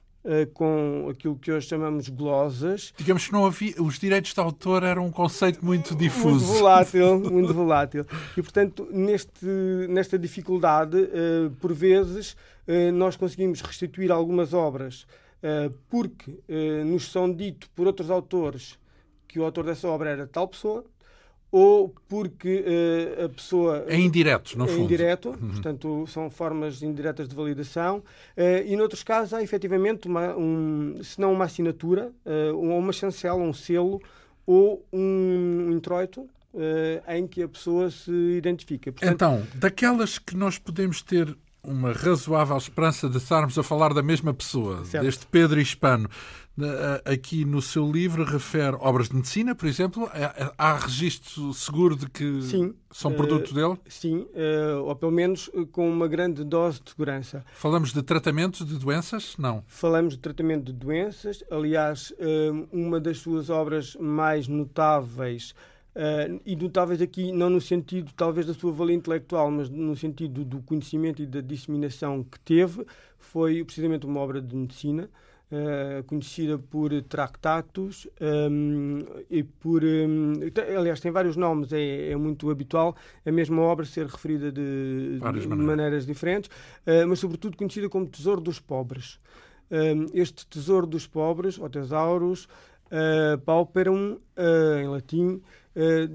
[0.53, 2.93] com aquilo que hoje chamamos glosas.
[2.97, 6.45] Digamos que não havia, os direitos de autor eram um conceito muito difuso.
[6.45, 8.05] Muito volátil, muito volátil.
[8.35, 9.45] E, portanto, neste,
[9.89, 12.33] nesta dificuldade, uh, por vezes,
[12.67, 15.05] uh, nós conseguimos restituir algumas obras
[15.89, 16.37] porque
[16.85, 18.77] nos são dito por outros autores
[19.25, 20.83] que o autor dessa obra era tal pessoa,
[21.51, 23.85] ou porque uh, a pessoa.
[23.87, 24.81] É indireto, no é fundo.
[24.81, 25.49] É indireto, uhum.
[25.49, 27.97] portanto, são formas indiretas de validação.
[28.37, 32.93] Uh, e, noutros casos, há efetivamente, uma, um, se não uma assinatura, uh, ou uma
[32.93, 34.01] chancela, um selo,
[34.45, 36.27] ou um introito.
[37.07, 38.91] em que a pessoa se identifica.
[38.91, 44.01] Portanto, então, daquelas que nós podemos ter uma razoável esperança de estarmos a falar da
[44.01, 45.03] mesma pessoa, certo.
[45.03, 46.09] deste Pedro Hispano.
[47.05, 50.09] Aqui no seu livro refere obras de medicina, por exemplo.
[50.13, 53.77] É, é, há registro seguro de que sim, são produto uh, dele?
[53.87, 57.43] Sim, uh, ou pelo menos com uma grande dose de segurança.
[57.53, 59.35] Falamos de tratamento de doenças?
[59.37, 59.63] Não.
[59.67, 61.43] Falamos de tratamento de doenças.
[61.49, 62.13] Aliás,
[62.71, 65.53] uma das suas obras mais notáveis
[65.89, 70.45] Uh, e notáveis aqui, não no sentido talvez da sua valia intelectual, mas no sentido
[70.45, 72.85] do conhecimento e da disseminação que teve,
[73.17, 75.09] foi precisamente uma obra de medicina,
[75.51, 79.83] uh, conhecida por Tractatus um, e por.
[79.83, 80.33] Um,
[80.77, 85.19] aliás, tem vários nomes, é, é, muito habitual a mesma obra ser referida de, de
[85.19, 85.45] maneiras.
[85.45, 86.05] maneiras.
[86.05, 86.49] diferentes,
[86.85, 89.19] uh, mas sobretudo conhecida como Tesouro dos Pobres.
[90.13, 94.17] este Tesouro dos Pobres, ou Tesaurus, uh, Pauperum,
[94.81, 95.41] em latim,
[95.75, 96.09] eh,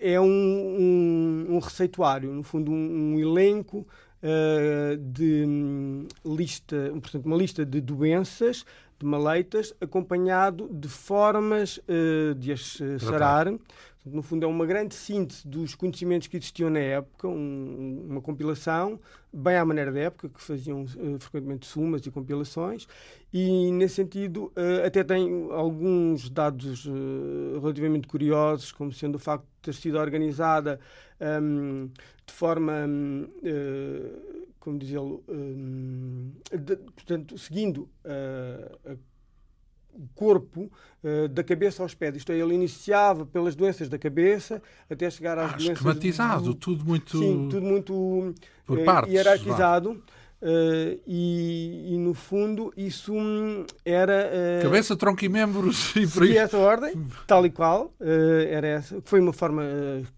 [0.00, 3.86] é um, um, um, receituário, no fundo, um, um elenco
[4.22, 8.64] uh, de um, lista, portanto, uma lista de doenças,
[8.98, 13.46] de maleitas, acompanhado de formas uh, de as sarar.
[14.04, 18.98] No fundo, é uma grande síntese dos conhecimentos que existiam na época, uma compilação,
[19.30, 22.88] bem à maneira da época, que faziam uh, frequentemente sumas e compilações,
[23.32, 29.44] e nesse sentido uh, até tem alguns dados uh, relativamente curiosos, como sendo o facto
[29.44, 30.80] de ter sido organizada
[31.20, 31.90] um,
[32.26, 33.28] de forma, um,
[34.60, 36.32] como dizê-lo, um,
[36.94, 38.96] portanto, seguindo a
[39.98, 40.70] o corpo
[41.02, 42.16] uh, da cabeça aos pés.
[42.16, 45.76] Isto é, ele iniciava pelas doenças da cabeça até chegar às ah, doenças...
[45.76, 46.54] Esquematizado, do...
[46.54, 47.18] tudo muito...
[47.18, 50.02] Sim, tudo muito Por uh, partes, hierarquizado.
[50.40, 53.12] Uh, e, e, no fundo isso
[53.84, 56.94] era uh, cabeça, tronco e membros e por essa ordem,
[57.26, 59.64] tal e qual uh, era essa, foi uma forma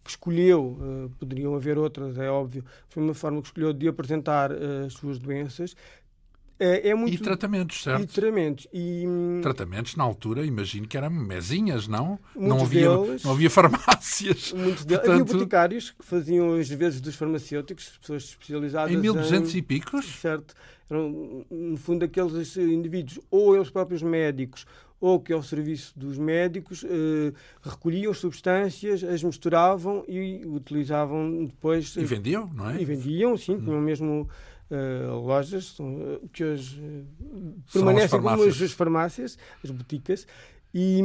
[0.04, 4.92] que escolheu, poderiam haver outras, é óbvio, foi uma forma que escolheu de apresentar as
[4.92, 5.74] suas doenças
[6.60, 7.14] é, é muito...
[7.14, 8.02] E tratamentos, certo?
[8.02, 8.66] E tratamentos.
[8.70, 9.04] E...
[9.06, 12.18] Hum, tratamentos, na altura, imagino que eram mesinhas, não?
[12.36, 14.52] não havia, deles, não havia farmácias.
[14.52, 15.22] Muitos deles, Portanto...
[15.22, 18.98] Havia boticários que faziam as vezes dos farmacêuticos, pessoas especializadas em...
[18.98, 19.58] 1200 em...
[19.58, 20.04] e picos?
[20.20, 20.54] Certo.
[20.90, 24.66] Eram, no fundo, aqueles indivíduos, ou eles próprios médicos,
[25.00, 31.96] ou que ao serviço dos médicos eh, recolhiam substâncias, as misturavam e utilizavam depois.
[31.96, 32.82] E vendiam, não é?
[32.82, 33.60] E vendiam, sim, hum.
[33.64, 34.28] tinham mesmo
[34.70, 40.26] uh, lojas uh, que hoje uh, permanecem como as, farmácias, as boticas.
[40.72, 41.00] E,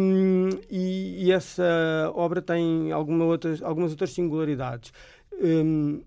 [0.70, 1.64] e, e, essa
[2.14, 4.94] obra tem alguma outras, algumas outras singularidades.
[5.42, 6.04] Um,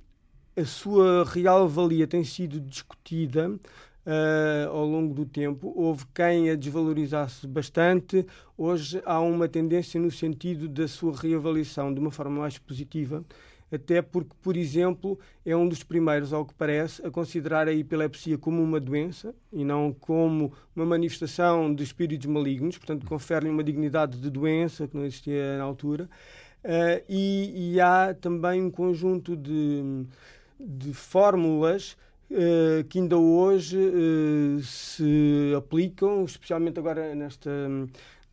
[0.56, 5.72] a sua real valia tem sido discutida uh, ao longo do tempo.
[5.76, 8.24] Houve quem a desvalorizasse bastante.
[8.56, 13.24] Hoje há uma tendência no sentido da sua reavaliação de uma forma mais positiva
[13.70, 18.38] até porque, por exemplo, é um dos primeiros, ao que parece, a considerar a epilepsia
[18.38, 24.18] como uma doença e não como uma manifestação de espíritos malignos, portanto, confere-lhe uma dignidade
[24.18, 26.08] de doença que não existia na altura.
[26.64, 30.04] Uh, e, e, há também um conjunto de,
[30.58, 31.96] de fórmulas
[32.30, 37.50] uh, que ainda hoje uh, se aplicam, especialmente agora nesta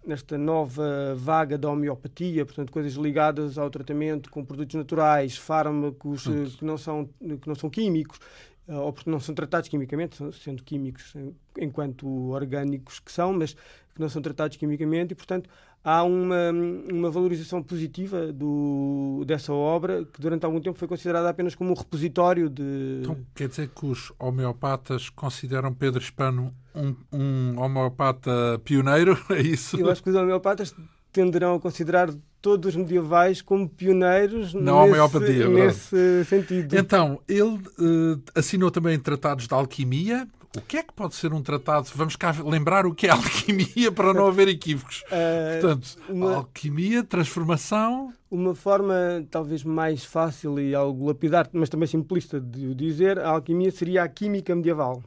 [0.06, 6.46] nesta nova vaga da homeopatia, portanto, coisas ligadas ao tratamento com produtos naturais, fármacos uh,
[6.58, 8.20] que, não são, que não são químicos,
[8.68, 11.14] ou porque não são tratados quimicamente, sendo químicos
[11.58, 15.50] enquanto orgânicos que são, mas que não são tratados quimicamente, e, portanto,
[15.84, 16.52] há uma,
[16.92, 21.76] uma valorização positiva do, dessa obra que durante algum tempo foi considerada apenas como um
[21.76, 23.02] repositório de.
[23.02, 29.16] Então, quer dizer que os homeopatas consideram Pedro Hispano um, um homeopata pioneiro?
[29.30, 29.78] É isso?
[29.78, 30.74] Eu acho que os homeopatas
[31.16, 32.10] tenderão a considerar
[32.42, 36.78] todos os medievais como pioneiros na nesse, homeopatia, nesse sentido.
[36.78, 41.42] Então, ele uh, assinou também tratados de alquimia, o que é que pode ser um
[41.42, 41.88] tratado?
[41.96, 45.04] Vamos cá lembrar o que é alquimia para não haver equívocos.
[45.04, 48.14] Uh, Portanto, uma, alquimia, transformação.
[48.30, 48.94] Uma forma
[49.32, 54.04] talvez mais fácil e algo lapidar, mas também simplista de o dizer, a alquimia seria
[54.04, 55.02] a química medieval.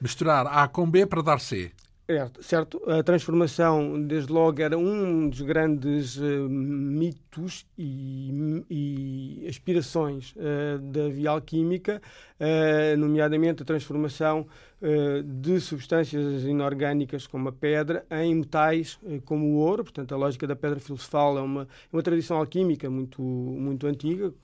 [0.00, 1.70] Misturar A com B para dar C.
[2.40, 10.78] Certo, a transformação, desde logo, era um dos grandes uh, mitos e, e aspirações uh,
[10.78, 12.02] da via alquímica,
[12.40, 14.46] uh, nomeadamente a transformação
[15.24, 19.84] de substâncias inorgânicas como a pedra em metais como o ouro.
[19.84, 24.34] Portanto, a lógica da pedra filosofal é uma, é uma tradição alquímica muito, muito antiga,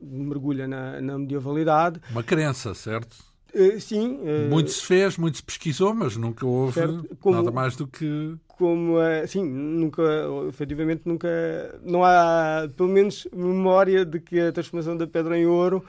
[0.00, 2.00] mergulha na, na medievalidade.
[2.10, 3.31] Uma crença, certo?
[3.54, 4.16] Uh, sim.
[4.16, 6.80] Uh, muito se fez, muito se pesquisou, mas nunca houve
[7.20, 8.34] como, nada mais do que.
[8.48, 10.02] Como, uh, sim, nunca,
[10.48, 11.28] efetivamente, nunca.
[11.84, 15.84] Não há, pelo menos, memória de que a transformação da pedra em ouro,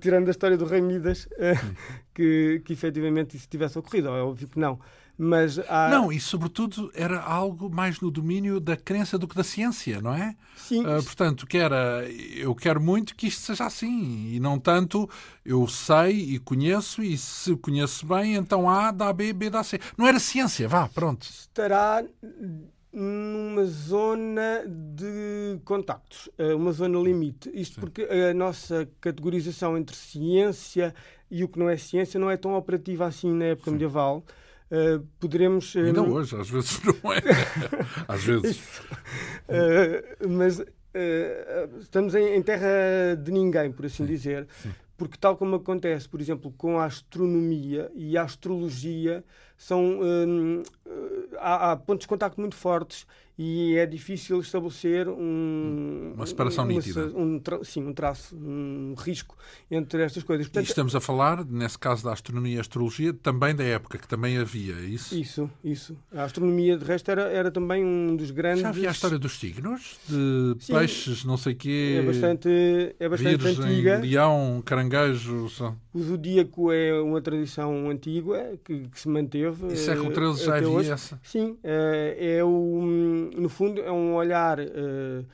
[0.00, 1.28] tirando a história do Rei Midas,
[2.14, 4.08] que, que efetivamente isso tivesse ocorrido.
[4.08, 4.78] É óbvio que não.
[5.16, 5.88] Mas há...
[5.90, 10.12] Não, e sobretudo era algo mais no domínio da crença do que da ciência, não
[10.12, 10.34] é?
[10.56, 10.80] Sim.
[10.80, 12.04] Uh, portanto, que era,
[12.34, 15.08] eu quero muito que isto seja assim, e não tanto
[15.44, 19.78] eu sei e conheço, e se conheço bem, então A dá B, B dá C.
[19.96, 21.22] Não era ciência, vá, pronto.
[21.22, 22.04] Estará
[22.92, 27.50] numa zona de contactos, ah, uma zona limite.
[27.52, 27.80] Isto Sim.
[27.80, 30.94] porque a nossa categorização entre ciência
[31.30, 33.72] e o que não é ciência não é tão operativa assim na época Sim.
[33.72, 34.24] medieval.
[34.74, 35.72] Uh, poderemos.
[35.76, 37.20] Uh, Ainda hoje, às vezes não é.
[38.08, 38.58] às vezes.
[38.58, 40.60] uh, mas
[41.80, 44.48] estamos em, em, terra de ninguém, por assim sim, dizer.
[44.62, 44.72] Sim.
[44.96, 49.24] Porque, tal como acontece, por exemplo, com a astronomia e a astrologia,
[49.56, 49.98] são,
[51.36, 53.04] há, há pontos de contacto muito fortes
[53.36, 57.06] e é difícil estabelecer um, uma separação nítida.
[57.06, 59.36] Um, sim, um traço, um risco
[59.68, 60.46] entre estas coisas.
[60.46, 64.06] Portanto, e estamos a falar, nesse caso da astronomia e astrologia, também da época, que
[64.06, 65.14] também havia, é isso?
[65.16, 65.96] Isso, isso.
[66.12, 68.62] A astronomia, de resto, era, era também um dos grandes...
[68.62, 69.98] Já havia a história dos signos?
[70.08, 71.98] De sim, peixes, não sei quê...
[71.98, 72.48] É bastante,
[73.00, 73.98] é bastante virgem, antiga.
[73.98, 75.48] leão, caranguejo...
[75.92, 79.68] O zodíaco é uma tradição antiga que, que se manteve.
[79.72, 80.90] E século XIII já havia hoje.
[80.90, 81.20] essa?
[81.22, 85.24] Sim, é, é o no fundo, é um olhar uh,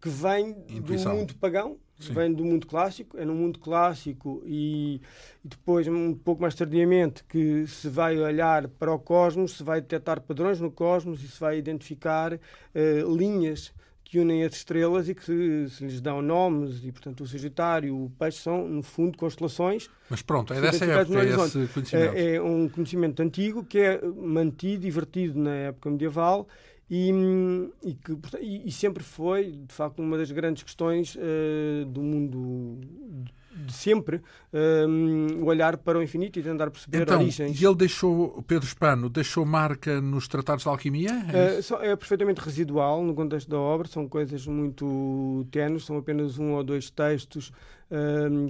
[0.00, 1.12] que vem Intuição.
[1.12, 2.12] do mundo pagão, Sim.
[2.12, 3.18] vem do mundo clássico.
[3.18, 5.00] É no mundo clássico e,
[5.44, 9.80] e, depois, um pouco mais tardiamente, que se vai olhar para o cosmos, se vai
[9.80, 13.72] detectar padrões no cosmos e se vai identificar uh, linhas
[14.08, 18.04] que unem as estrelas e que se, se, lhes dão nomes e, portanto, o Sagitário,
[18.04, 19.90] o Peixe são, no fundo, constelações.
[20.08, 22.16] Mas pronto, é dessa época é esse conhecimento.
[22.16, 26.46] É, é um conhecimento antigo que é mantido, divertido na época medieval
[26.88, 27.10] e,
[27.82, 32.78] e, que, e, sempre foi, de facto, uma das grandes questões uh, do mundo
[33.56, 34.16] de sempre,
[34.52, 37.60] uh, o olhar para o infinito e tentar perceber então, origens.
[37.60, 41.10] E ele deixou, Pedro Espano, deixou marca nos tratados de alquimia?
[41.10, 46.38] É, uh, é perfeitamente residual no contexto da obra, são coisas muito tenues, são apenas
[46.38, 47.52] um ou dois textos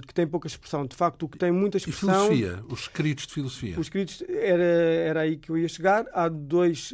[0.07, 0.87] que têm pouca expressão.
[0.87, 2.32] De facto, o que tem muita expressão...
[2.32, 2.64] E filosofia?
[2.70, 3.78] Os escritos de filosofia?
[3.78, 6.07] Os escritos, era, era aí que eu ia chegar.
[6.14, 6.91] Há dois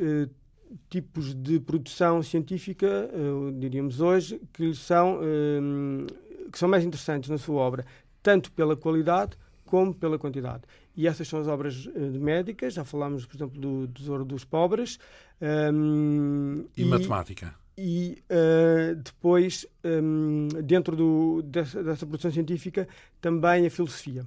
[0.88, 7.38] tipos de produção científica, uh, diríamos hoje, que são, uh, que são mais interessantes na
[7.38, 7.84] sua obra,
[8.22, 10.62] tanto pela qualidade como pela quantidade.
[10.94, 14.98] E essas são as obras uh, médicas, já falámos, por exemplo, do Tesouro dos Pobres.
[15.40, 17.54] Um, e, e, matemática.
[17.76, 22.86] E uh, depois, um, dentro do, dessa, dessa produção científica,
[23.20, 24.26] também a filosofia.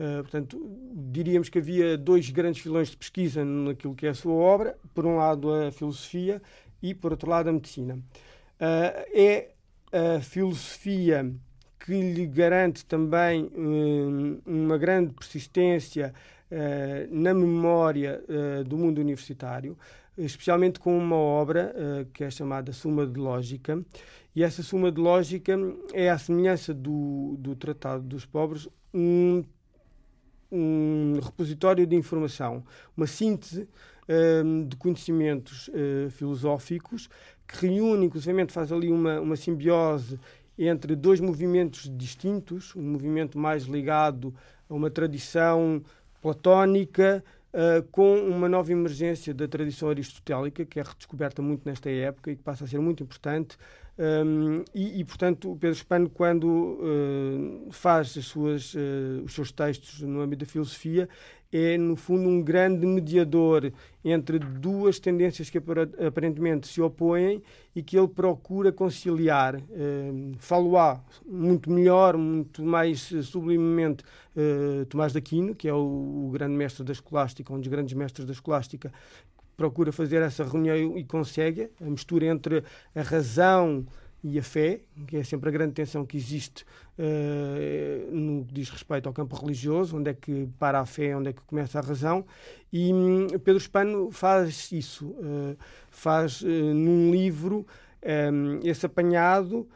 [0.00, 0.58] Uh, portanto,
[0.94, 4.78] diríamos que havia dois grandes filões de pesquisa naquilo que é a sua obra.
[4.94, 6.40] Por um lado, a filosofia
[6.82, 7.96] e, por outro lado, a medicina.
[7.96, 9.50] Uh, é
[9.92, 11.30] a filosofia
[11.78, 16.14] que lhe garante também um, uma grande persistência
[17.10, 18.20] na memória
[18.66, 19.78] do mundo universitário,
[20.18, 21.72] especialmente com uma obra
[22.12, 23.80] que é chamada Suma de Lógica.
[24.34, 25.56] E essa Suma de Lógica
[25.92, 29.44] é, à semelhança do, do Tratado dos Pobres, um
[30.50, 32.64] um repositório de informação,
[32.96, 33.68] uma síntese
[34.44, 37.08] um, de conhecimentos uh, filosóficos
[37.46, 40.18] que reúne, inclusive faz ali uma, uma simbiose
[40.58, 44.34] entre dois movimentos distintos, um movimento mais ligado
[44.68, 45.82] a uma tradição
[46.20, 52.30] platónica, Uh, com uma nova emergência da tradição aristotélica, que é redescoberta muito nesta época
[52.30, 53.58] e que passa a ser muito importante,
[54.00, 60.00] um, e, e, portanto, o Pedro Spano, quando uh, faz suas, uh, os seus textos
[60.00, 61.06] no âmbito da filosofia,
[61.52, 63.72] é, no fundo, um grande mediador
[64.04, 67.42] entre duas tendências que aparentemente se opõem
[67.74, 69.56] e que ele procura conciliar.
[69.56, 74.04] Uh, Falo-á muito melhor, muito mais sublimemente
[74.36, 77.94] uh, Tomás de Aquino, que é o, o grande mestre da escolástica, um dos grandes
[77.94, 78.92] mestres da escolástica,
[79.56, 83.86] procura fazer essa reunião e consegue a mistura entre a razão
[84.22, 86.64] e a fé, que é sempre a grande tensão que existe
[86.98, 91.30] uh, no que diz respeito ao campo religioso, onde é que para a fé, onde
[91.30, 92.24] é que começa a razão.
[92.72, 95.56] E um, Pedro Spano faz isso, uh,
[95.90, 97.66] faz uh, num livro
[98.32, 99.68] um, esse apanhado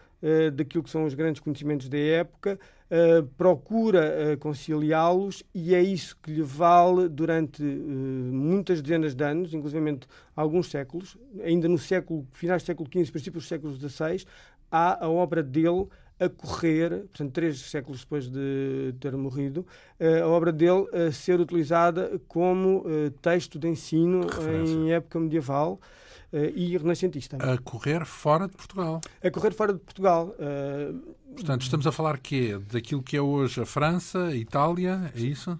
[0.55, 2.59] daquilo que são os grandes conhecimentos da época,
[2.95, 9.25] uh, procura uh, conciliá-los e é isso que lhe vale durante uh, muitas dezenas de
[9.25, 10.01] anos, inclusive
[10.37, 14.25] alguns séculos, ainda no século, finais do século XV, princípios do século XVI,
[14.71, 15.87] há a obra dele
[16.19, 19.67] a correr, portanto, três séculos depois de ter morrido,
[20.23, 22.85] a obra dele a ser utilizada como
[23.21, 24.21] texto de ensino
[24.65, 25.81] em época medieval.
[26.33, 27.37] E renascentista.
[27.37, 29.01] A correr fora de Portugal.
[29.23, 30.35] A correr fora de Portugal.
[31.35, 32.59] Portanto, estamos a falar quê?
[32.71, 35.59] Daquilo que é hoje a França, a Itália, é isso?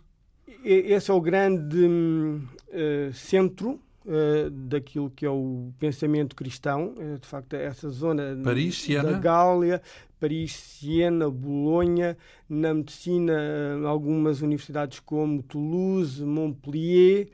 [0.65, 6.95] Esse é o grande uh, centro uh, daquilo que é o pensamento cristão.
[6.97, 9.13] Uh, de facto, essa zona Paris, Siena.
[9.13, 9.83] da Gália,
[10.21, 12.17] Paris, Siena, Bolonha,
[12.49, 13.35] na medicina,
[13.85, 17.29] algumas universidades como Toulouse, Montpellier.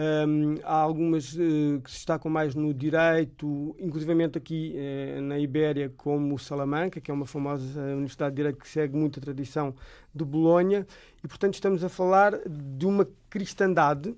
[0.00, 5.92] Um, há algumas uh, que se destacam mais no direito, inclusivamente aqui uh, na Ibéria,
[5.96, 9.74] como Salamanca, que é uma famosa universidade de direito que segue muito a tradição
[10.14, 10.86] de Bolonha,
[11.24, 14.14] e portanto estamos a falar de uma cristandade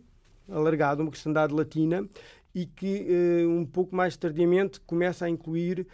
[0.50, 2.06] alargada, uma cristandade latina,
[2.54, 5.86] e que uh, um pouco mais tardiamente começa a incluir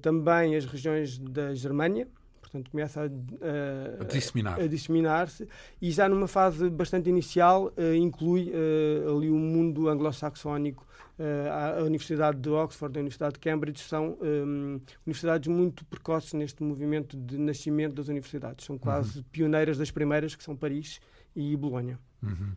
[0.00, 2.08] também as regiões da Germânia,
[2.56, 4.60] portanto começa a, a, disseminar.
[4.60, 5.48] A, disseminar-se
[5.80, 10.86] e já numa fase bastante inicial uh, inclui uh, ali o mundo anglo-saxónico.
[11.18, 16.62] Uh, a, Universidade de Oxford a Universidade de Cambridge são um, universidades muito precoces neste
[16.62, 18.66] movimento de nascimento das universidades.
[18.66, 19.24] São quase uhum.
[19.32, 21.00] pioneiras das primeiras, que são Paris
[21.34, 21.98] e Bolonha.
[22.22, 22.52] Uhum.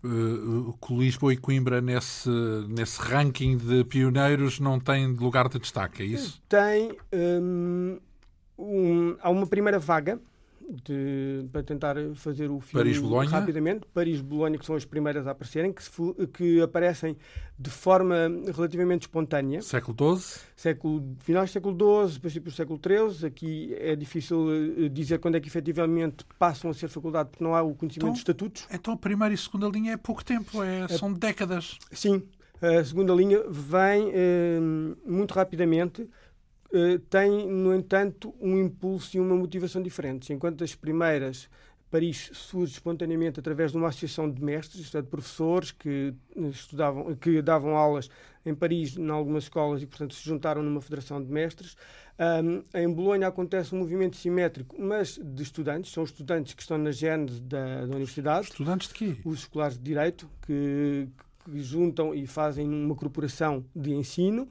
[0.00, 2.30] Uh, Lisboa e Coimbra nesse,
[2.68, 6.40] nesse ranking de pioneiros não têm lugar de destaque, é isso?
[6.48, 6.96] Tem.
[7.12, 7.98] Um,
[8.58, 10.20] um, há uma primeira vaga
[10.84, 13.86] de, para tentar fazer o filme Paris, rapidamente.
[13.92, 15.90] Paris-Bolonha, que são as primeiras a aparecerem, que, se,
[16.34, 17.16] que, aparecem
[17.58, 18.16] de forma
[18.54, 19.62] relativamente espontânea.
[19.62, 20.42] Século XII?
[20.54, 23.26] Século, finais do século XII, princípios do século XIII.
[23.26, 27.54] Aqui é difícil eh, dizer quando é que efetivamente passam a ser faculdade, porque não
[27.54, 28.66] há o conhecimento então, de estatutos.
[28.70, 31.78] Então a primeira e segunda linha é pouco tempo, é, é são décadas.
[31.90, 32.22] Sim.
[32.60, 34.58] A segunda linha vem eh,
[35.06, 36.08] muito rapidamente
[36.72, 40.28] eh, tem, no entanto, um impulso e uma motivação diferentes.
[40.30, 41.48] Enquanto as primeiras,
[41.90, 47.40] Paris surge espontaneamente através de uma associação de mestres, é, de professores que estudavam, que
[47.40, 48.10] davam aulas
[48.44, 51.76] em Paris, em algumas escolas, e, portanto, se juntaram numa federação de mestres.
[52.18, 56.90] Um, em Bolonha acontece um movimento simétrico, mas de estudantes, são estudantes que estão na
[56.90, 58.48] gênese da, da universidade.
[58.48, 59.16] Estudantes de quê?
[59.24, 61.08] Os escolares de Direito, que,
[61.44, 64.48] que juntam e fazem uma corporação de ensino.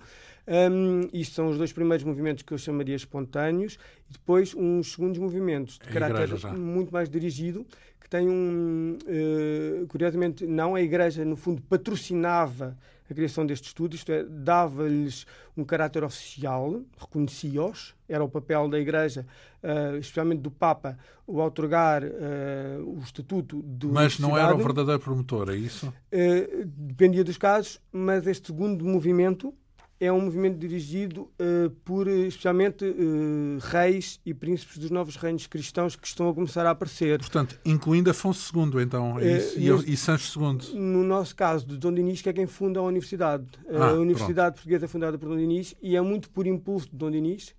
[0.48, 3.78] Um, isto são os dois primeiros movimentos que eu chamaria espontâneos,
[4.10, 7.66] e depois uns segundos movimentos de a caráter muito mais dirigido,
[8.00, 8.98] que tem um.
[9.04, 12.78] Uh, curiosamente, não a Igreja, no fundo, patrocinava
[13.10, 15.26] a criação deste estudo, isto é, dava-lhes
[15.56, 19.26] um caráter oficial, reconhecia-os, era o papel da Igreja,
[19.64, 23.90] uh, especialmente do Papa, o otorgar uh, o estatuto do.
[23.90, 25.88] Mas não era o verdadeiro promotor, é isso?
[25.88, 29.54] Uh, dependia dos casos, mas este segundo movimento
[30.00, 35.96] é um movimento dirigido uh, por especialmente uh, reis e príncipes dos novos reinos cristãos
[35.96, 37.20] que estão a começar a aparecer.
[37.20, 39.60] Portanto, incluindo Afonso II, então, é isso?
[39.60, 40.80] E, e Sancho II.
[40.80, 43.46] No nosso caso, de Dom Dinis, que é quem funda a universidade.
[43.70, 44.56] Ah, a Universidade pronto.
[44.56, 47.56] Portuguesa é fundada por Dom Dinis e é muito por impulso de Dom Dinis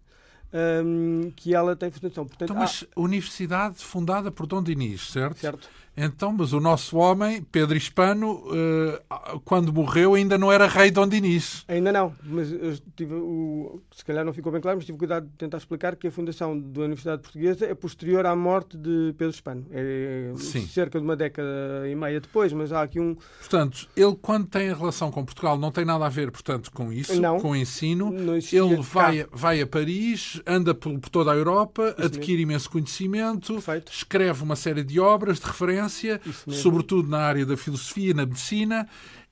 [0.52, 2.26] um, que ela tem fundação.
[2.26, 3.00] Portanto, então, mas há...
[3.00, 5.38] universidade fundada por Dom Dinis, certo?
[5.38, 5.68] Certo.
[6.00, 11.08] Então, mas o nosso homem, Pedro Hispano, uh, quando morreu, ainda não era rei Dom
[11.08, 11.64] Dinis.
[11.66, 12.48] Ainda não, mas
[12.94, 16.06] tive o, se calhar não ficou bem claro, mas tive cuidado de tentar explicar que
[16.06, 19.66] a fundação da Universidade Portuguesa é posterior à morte de Pedro Hispano.
[19.72, 20.68] É Sim.
[20.68, 21.48] cerca de uma década
[21.90, 23.16] e meia depois, mas há aqui um.
[23.40, 26.92] Portanto, ele, quando tem a relação com Portugal, não tem nada a ver, portanto, com
[26.92, 28.14] isso, não, com o ensino.
[28.52, 32.52] Ele vai, vai a Paris, anda por, por toda a Europa, isso adquire mesmo.
[32.52, 33.90] imenso conhecimento, Perfeito.
[33.92, 38.88] escreve uma série de obras de referência sobretudo na área da filosofia, na medicina,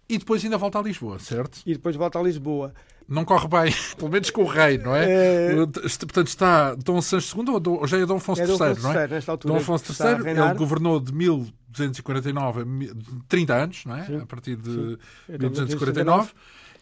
[0.09, 1.61] e depois ainda volta a Lisboa, certo?
[1.67, 2.73] E depois volta a Lisboa.
[3.09, 5.53] Não corre bem, pelo menos com o rei, não é?
[5.53, 5.55] é...
[5.55, 9.09] Portanto, está Dom Sancho II ou já é Dom Afonso é III, não é?
[9.09, 12.65] Nesta altura Dom Afonso III, ele governou de 1249 a
[13.29, 14.07] 30 anos, não é?
[14.07, 14.17] Sim.
[14.17, 14.99] A partir de Sim.
[15.39, 16.33] 1249.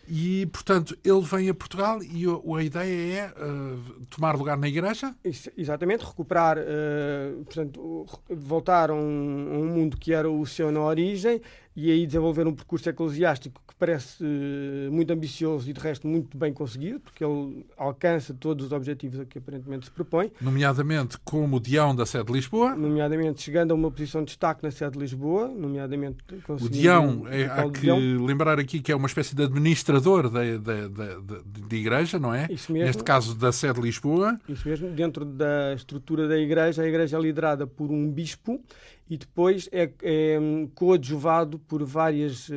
[0.09, 5.15] E, portanto, ele vem a Portugal e a, ideia é uh, tomar lugar na Igreja?
[5.25, 10.71] Isso, exatamente, recuperar, uh, portanto, voltar a um, a um, mundo que era o seu
[10.71, 11.41] na origem
[11.77, 16.39] e aí desenvolver um percurso eclesiástico que parece uh, muito ambicioso e de resto muito
[16.39, 20.31] bem conseguido, porque ele alcança todos os objetivos a que aparentemente se propõe.
[20.41, 22.77] Nomeadamente como Dião da sede de Lisboa.
[22.77, 26.19] Nomeadamente chegando a uma posição de destaque na sede de Lisboa, nomeadamente
[26.49, 27.99] O Dião, é, há que Dião.
[28.25, 32.47] lembrar aqui que é uma espécie de administrador da, da, da, de igreja, não é?
[32.51, 32.87] Isso mesmo.
[32.87, 34.39] Neste caso da sede de Lisboa.
[34.49, 34.91] Isso mesmo.
[34.91, 38.61] Dentro da estrutura da igreja, a igreja é liderada por um bispo
[39.09, 40.39] e depois é, é
[40.75, 42.55] coadjuvado por várias, uh,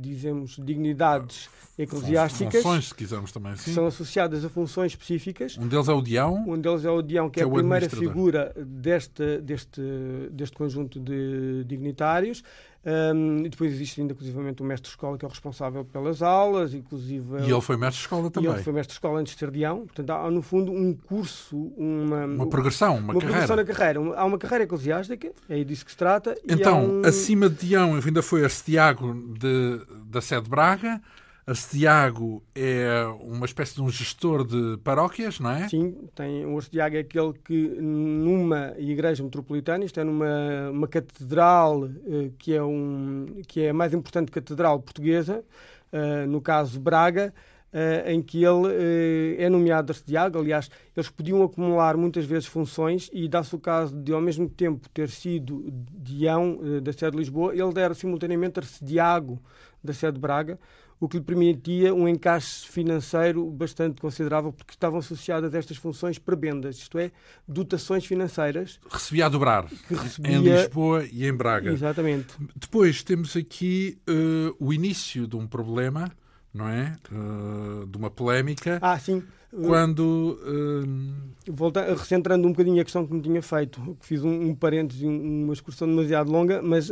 [0.00, 2.62] dizemos, dignidades eclesiásticas.
[2.62, 3.64] Funções, se quisermos também, sim.
[3.64, 5.58] Que são associadas a funções específicas.
[5.58, 6.44] Um deles é o Dião.
[6.48, 9.82] Um deles é o Dião, que, que é, é a primeira figura deste, deste,
[10.30, 12.42] deste conjunto de dignitários.
[12.86, 16.22] Um, e depois existe ainda, inclusivamente, o mestre de escola, que é o responsável pelas
[16.22, 17.40] aulas, inclusive...
[17.40, 18.50] E ele foi mestre de escola também.
[18.50, 19.84] E ele foi mestre de escola antes de ser Dião.
[19.84, 22.24] Portanto, há, no fundo, um curso, uma...
[22.24, 23.30] Uma progressão, uma, uma carreira.
[23.30, 24.20] progressão na carreira.
[24.20, 26.34] Há uma carreira eclesiástica, é disso que se trata.
[26.48, 27.02] Então, um...
[27.04, 31.02] acima de Dião, ainda foi Arcediago de, da sede de Braga,
[31.48, 35.66] Arcediago é uma espécie de um gestor de paróquias, não é?
[35.66, 41.86] Sim, tem, o Arcediago é aquele que numa igreja metropolitana, isto é numa uma catedral
[41.86, 45.42] eh, que, é um, que é a mais importante catedral portuguesa,
[45.90, 47.32] eh, no caso Braga,
[47.70, 50.38] Uh, em que ele é nomeado arcediago.
[50.38, 54.88] Aliás, eles podiam acumular muitas vezes funções e dá-se o caso de, ao mesmo tempo,
[54.88, 59.38] ter sido Dião da sede de Lisboa, ele era simultaneamente arcediago
[59.84, 60.58] da sede de Braga,
[61.00, 66.76] o que lhe permitia um encaixe financeiro bastante considerável, porque estavam associadas estas funções prebendas,
[66.76, 67.12] isto é,
[67.46, 68.80] dotações financeiras.
[68.90, 70.32] Recebia a dobrar recebia...
[70.32, 71.70] em Lisboa e em Braga.
[71.70, 72.34] Exatamente.
[72.56, 76.10] Depois temos aqui uh, o início de um problema,
[76.52, 76.96] não é?
[77.12, 78.78] Uh, de uma polémica.
[78.82, 79.22] Ah, sim.
[79.50, 80.38] Quando.
[80.42, 81.52] Uh...
[81.52, 85.02] Volta, recentrando um bocadinho a questão que me tinha feito, que fiz um, um parênteses,
[85.02, 86.90] uma excursão demasiado longa, mas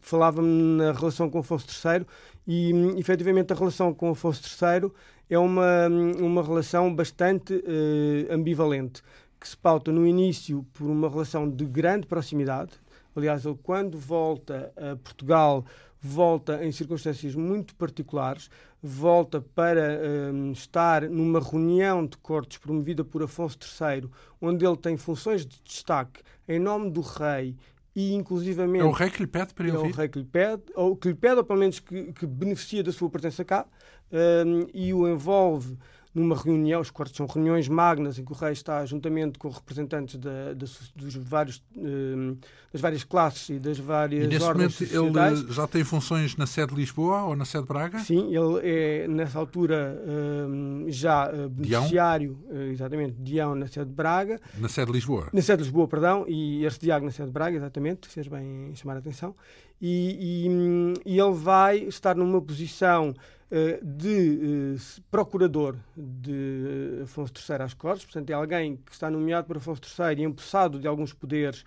[0.00, 0.48] falava-me
[0.78, 2.06] na relação com Afonso III
[2.52, 4.90] e, efetivamente, a relação com Afonso III
[5.28, 5.86] é uma,
[6.18, 9.04] uma relação bastante uh, ambivalente,
[9.38, 12.72] que se pauta no início por uma relação de grande proximidade.
[13.14, 15.64] Aliás, ele, quando volta a Portugal,
[16.00, 18.50] volta em circunstâncias muito particulares,
[18.82, 20.00] volta para
[20.34, 25.56] um, estar numa reunião de cortes promovida por Afonso III, onde ele tem funções de
[25.62, 27.54] destaque em nome do rei
[27.94, 28.82] e inclusivamente...
[28.82, 29.92] É o rei que lhe pede para ele É vir?
[29.92, 32.82] o rei que lhe pede, ou que lhe pede, ou pelo menos que, que beneficia
[32.82, 33.66] da sua presença cá,
[34.12, 35.76] um, e o envolve
[36.12, 40.16] numa reunião, os cortes são reuniões magnas em que o rei está juntamente com representantes
[40.16, 42.36] da, da, dos vários, um,
[42.72, 46.46] das várias classes e das várias e nesse ordens momento ele já tem funções na
[46.46, 48.00] sede de Lisboa ou na sede de Braga?
[48.00, 50.02] Sim, ele é nessa altura
[50.48, 54.40] um, já uh, beneficiário, uh, exatamente, Dião na sede de Braga.
[54.58, 55.28] Na sede de Lisboa?
[55.32, 58.96] Na sede de Lisboa, perdão, e Arcediago na sede de Braga, exatamente, fez bem chamar
[58.96, 59.34] a atenção.
[59.80, 63.39] E, e, hum, e ele vai estar numa posição eh,
[63.82, 69.56] de uh, procurador de Afonso III às Cortes, portanto é alguém que está nomeado por
[69.56, 71.64] Afonso III e empossado de alguns poderes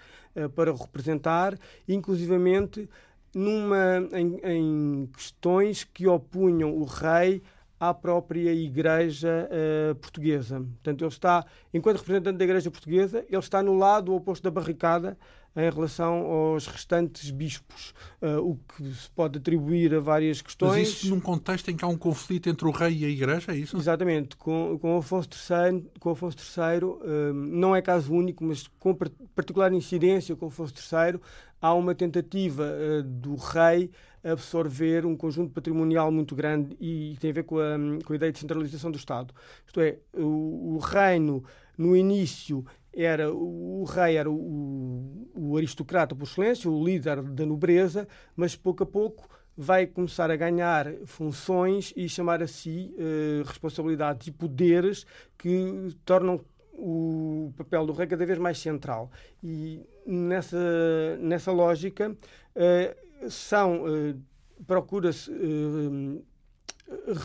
[0.55, 1.55] para representar,
[1.87, 2.89] inclusivamente
[3.33, 7.41] numa, em, em, questões que opunham o rei
[7.79, 10.59] à própria Igreja uh, portuguesa.
[10.59, 15.17] Portanto, ele está, enquanto representante da Igreja portuguesa, ele está no lado oposto da barricada
[15.55, 20.71] em relação aos restantes bispos, uh, o que se pode atribuir a várias questões.
[20.71, 23.51] Mas isso num contexto em que há um conflito entre o rei e a igreja,
[23.51, 23.77] é isso?
[23.77, 24.35] Exatamente.
[24.35, 28.97] Com, com Afonso III, com Afonso III uh, não é caso único, mas com
[29.35, 31.19] particular incidência com Afonso III,
[31.61, 33.91] há uma tentativa uh, do rei
[34.23, 37.75] absorver um conjunto patrimonial muito grande e tem a ver com a,
[38.05, 39.33] com a ideia de centralização do Estado.
[39.65, 41.43] Isto é, o, o reino,
[41.77, 48.07] no início, era o rei era o, o aristocrata por excelência, o líder da nobreza,
[48.35, 54.27] mas pouco a pouco vai começar a ganhar funções e chamar a si uh, responsabilidades
[54.27, 55.05] e poderes
[55.37, 59.11] que tornam o papel do rei cada vez mais central.
[59.43, 64.19] E nessa, nessa lógica uh, são uh,
[64.65, 65.31] procura-se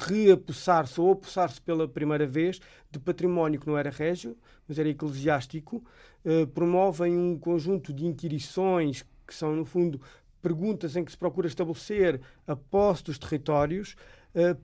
[0.07, 4.37] reapossar-se ou apossar-se pela primeira vez de património que não era régio,
[4.67, 5.85] mas era eclesiástico,
[6.25, 10.01] uh, promovem um conjunto de inquirições que são, no fundo,
[10.41, 13.97] perguntas em que se procura estabelecer a posse dos territórios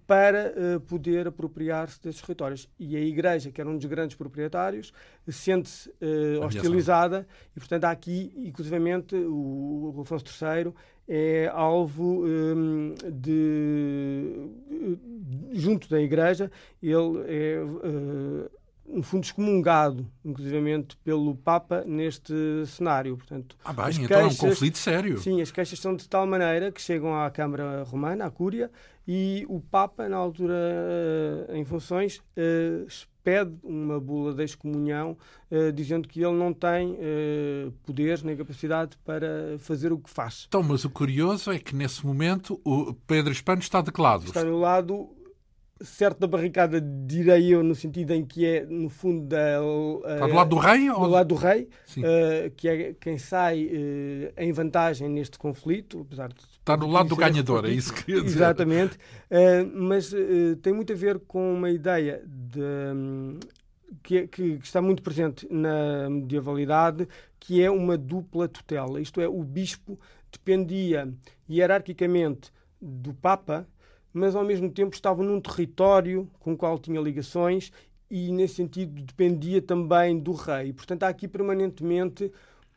[0.06, 2.68] para uh, poder apropriar-se desses territórios.
[2.78, 4.92] E a Igreja, que era um dos grandes proprietários,
[5.28, 10.72] sente-se uh, hostilizada e, portanto, há aqui, inclusivamente, o, Afonso III
[11.06, 14.48] é alvo um, de,
[15.52, 16.50] junto da Igreja,
[16.82, 17.58] ele é
[18.86, 22.32] no fundo, excomungado, inclusivamente, pelo Papa neste
[22.66, 23.16] cenário.
[23.16, 25.18] Portanto, ah, bem, então queixas, é um conflito sério.
[25.18, 28.70] Sim, as queixas são de tal maneira que chegam à Câmara Romana, à Cúria,
[29.06, 30.54] e o Papa, na altura
[31.48, 32.86] eh, em funções, eh,
[33.22, 35.16] pede uma bula de excomunhão,
[35.50, 36.96] eh, dizendo que ele não tem
[37.84, 40.44] poderes nem capacidade para fazer o que faz.
[40.48, 44.24] Então, mas o curioso é que, nesse momento, o Pedro Hispano está de que lado?
[44.24, 45.13] Está do lado
[45.82, 50.26] certo da barricada, direi eu, no sentido em que é, no fundo, da, uh, Está
[50.26, 50.86] do lado do rei?
[50.86, 51.06] Do ou...
[51.06, 51.68] lado do rei,
[51.98, 56.36] uh, que é quem sai uh, em vantagem neste conflito, apesar de.
[56.40, 58.38] Está do lado do ganhador, é isso que eu dizer.
[58.38, 58.98] Exatamente,
[59.74, 60.10] mas
[60.62, 63.38] tem muito a ver com uma ideia de, um,
[64.02, 67.06] que, é, que, está muito presente na medievalidade,
[67.38, 68.98] que é uma dupla tutela.
[68.98, 70.00] Isto é, o bispo
[70.32, 71.12] dependia
[71.46, 72.50] hierarquicamente
[72.80, 73.68] do Papa
[74.14, 77.72] mas ao mesmo tempo estava num território com o qual tinha ligações
[78.08, 80.72] e, nesse sentido, dependia também do rei.
[80.72, 82.30] Portanto, há aqui permanentemente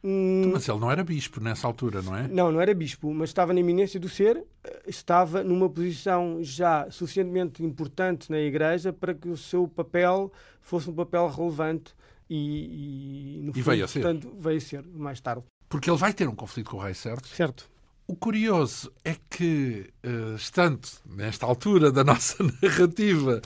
[0.04, 0.52] um...
[0.54, 2.28] Mas ele não era bispo nessa altura, não é?
[2.28, 4.44] Não, não era bispo, mas estava na iminência do ser,
[4.88, 10.32] estava numa posição já suficientemente importante na Igreja para que o seu papel
[10.62, 11.94] fosse um papel relevante
[12.30, 14.02] e, e, no e fundo, veio a ser.
[14.02, 15.44] Portanto, veio a ser mais tarde.
[15.70, 17.28] Porque ele vai ter um conflito com o rei, certo?
[17.28, 17.70] Certo.
[18.08, 23.41] O curioso é que, uh, estando nesta altura da nossa narrativa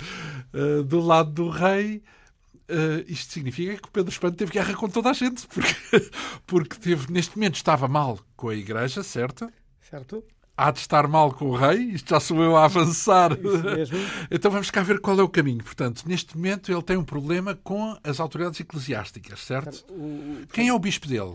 [0.53, 2.03] uh, do lado do rei,
[2.70, 6.12] uh, isto significa que o Pedro Espanto teve guerra com toda a gente, porque,
[6.45, 9.51] porque teve, neste momento estava mal com a Igreja, certo?
[9.89, 10.24] Certo.
[10.55, 13.32] Há de estar mal com o rei, isto já sou eu a avançar.
[13.32, 13.97] Isso mesmo.
[14.30, 15.64] então vamos cá ver qual é o caminho.
[15.64, 19.84] Portanto, neste momento ele tem um problema com as autoridades eclesiásticas, certo?
[19.89, 20.45] O...
[20.53, 21.34] Quem é o bispo dele?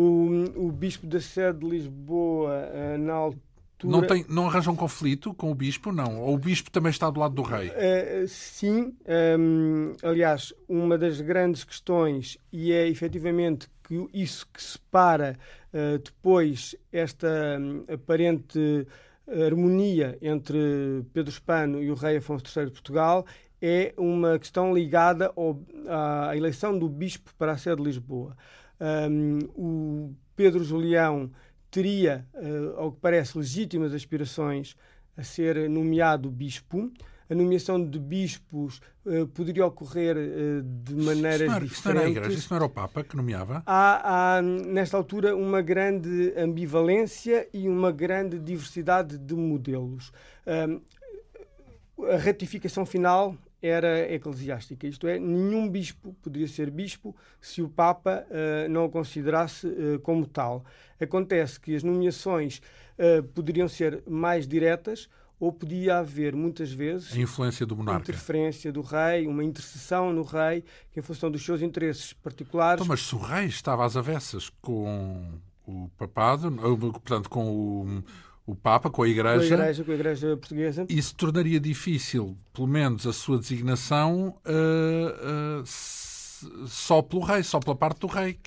[0.00, 3.42] O, o bispo da sede de Lisboa, eh, na altura.
[3.82, 6.20] Não, tem, não arranja um conflito com o bispo, não?
[6.20, 7.68] Ou o bispo também está do lado do rei?
[7.70, 8.94] Uh, sim.
[9.04, 15.36] Um, ehm, aliás, uma das grandes questões, e é efetivamente que isso que separa
[15.72, 18.86] uh, depois esta um, aparente
[19.28, 23.26] harmonia entre Pedro Hispano e o rei Afonso III de Portugal,
[23.60, 28.36] é uma questão ligada ao, à eleição do bispo para a sede de Lisboa.
[28.80, 31.30] Um, o Pedro Julião
[31.70, 34.76] teria, uh, ao que parece, legítimas aspirações
[35.16, 36.90] a ser nomeado bispo.
[37.30, 41.78] A nomeação de bispos uh, poderia ocorrer uh, de maneiras isso era, diferentes.
[41.78, 43.62] Isso não era a Igreja, isso não era o Papa que nomeava?
[43.66, 50.10] Há, há, nesta altura, uma grande ambivalência e uma grande diversidade de modelos.
[50.46, 58.24] a ratificação final era eclesiástica, isto é, nenhum bispo poderia ser bispo se o Papa
[58.28, 60.64] uh, não o considerasse uh, como tal.
[61.00, 62.60] Acontece que as nomeações
[62.98, 65.08] uh, poderiam ser mais diretas
[65.40, 70.22] ou podia haver muitas vezes a influência do monarca, interferência do rei, uma intercessão no
[70.22, 72.80] rei que em função dos seus interesses particulares.
[72.80, 76.50] Então, mas se o rei estava às avessas com o papado,
[76.92, 78.04] portanto com o
[78.48, 79.56] o Papa com a Igreja.
[79.56, 80.86] Com a Igreja, com a Igreja Portuguesa.
[80.88, 87.76] Isso tornaria difícil, pelo menos, a sua designação uh, uh, só pelo rei, só pela
[87.76, 88.38] parte do rei,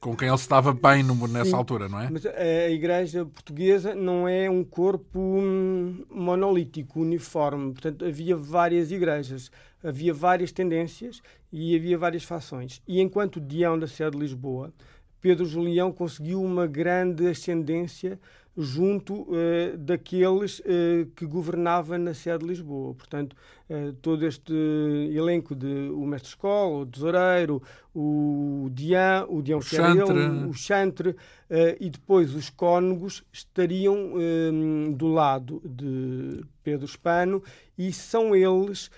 [0.00, 2.08] com quem ele estava bem no, nessa Sim, altura, não é?
[2.10, 7.72] Mas a Igreja Portuguesa não é um corpo hum, monolítico, uniforme.
[7.72, 9.50] Portanto, havia várias igrejas,
[9.84, 11.20] havia várias tendências
[11.52, 12.80] e havia várias fações.
[12.88, 14.72] E enquanto Dião da Sé de Lisboa,
[15.22, 18.18] Pedro Julião conseguiu uma grande ascendência
[18.56, 22.92] junto uh, daqueles uh, que governava na sede de Lisboa.
[22.92, 23.34] Portanto,
[23.70, 27.62] uh, todo este elenco de o mestre escola, o tesoureiro,
[27.94, 30.18] o Dian, o Dian o Chantre,
[30.48, 31.16] o Chantre
[31.78, 34.14] e depois os cônegos estariam
[34.96, 37.42] do lado de Pedro Espano
[37.76, 38.90] e são eles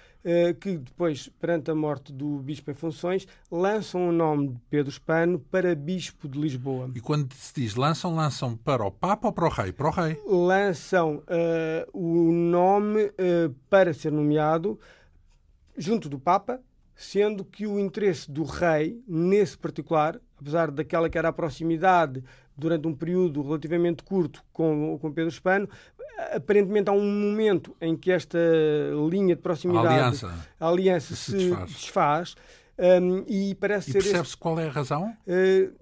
[0.61, 5.39] que depois, perante a morte do bispo em funções, lançam o nome de Pedro Hispano
[5.39, 6.91] para bispo de Lisboa.
[6.95, 9.73] E quando se diz lançam, lançam para o Papa ou para o Rei?
[9.73, 10.19] Para o Rei.
[10.27, 11.23] Lançam uh,
[11.93, 13.13] o nome
[13.69, 14.79] para ser nomeado
[15.77, 16.61] junto do Papa,
[16.95, 22.23] sendo que o interesse do rei, nesse particular, apesar daquela que era a proximidade
[22.57, 25.69] durante um período relativamente curto com, com Pedro Hispano,
[26.33, 28.39] aparentemente há um momento em que esta
[29.11, 32.35] linha de proximidade, a aliança, a aliança se, se, desfaz, desfaz
[33.03, 34.03] um, e parece e ser.
[34.03, 35.17] percebe-se qual é a razão?
[35.27, 35.73] Uh,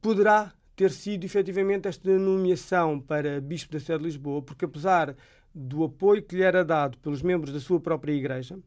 [0.00, 5.16] poderá ter sido efetivamente esta nomeação para Bispo da Sé de Lisboa, porque apesar
[5.54, 8.58] do apoio que lhe era dado pelos membros da sua própria Igreja,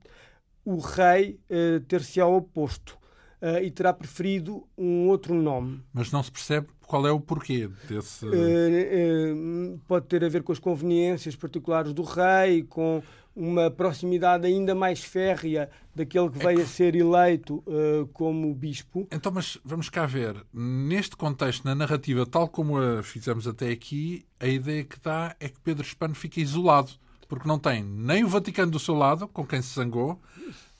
[0.66, 2.99] o rei uh, ter-se ao oposto
[3.42, 5.82] uh, e terá preferido um outro nome.
[5.94, 8.26] Mas não se percebe qual é o porquê desse.
[8.26, 13.04] Uh, pode ter a ver com as conveniências particulares do rei, com
[13.36, 16.64] uma proximidade ainda mais férrea daquele que é veio que...
[16.64, 19.08] a ser eleito uh, como bispo.
[19.12, 20.44] Então, mas vamos cá ver.
[20.54, 25.48] Neste contexto, na narrativa, tal como a fizemos até aqui, a ideia que dá é
[25.48, 26.92] que Pedro Hispano fica isolado,
[27.28, 30.20] porque não tem nem o Vaticano do seu lado, com quem se zangou,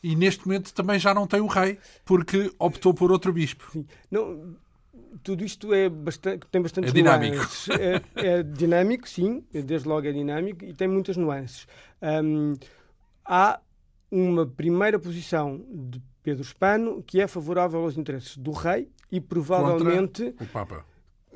[0.02, 3.70] e neste momento também já não tem o rei, porque optou por outro bispo.
[3.72, 3.86] Sim.
[4.10, 4.56] Não,
[5.24, 7.46] tudo isto é bastante, tem bastante é dinâmico.
[7.78, 11.68] É, é, dinâmico, sim, desde logo é dinâmico e tem muitas nuances.
[13.26, 13.60] Há
[14.12, 20.32] uma primeira posição de Pedro Hispano que é favorável aos interesses do rei e provavelmente
[20.32, 20.86] contra o Papa.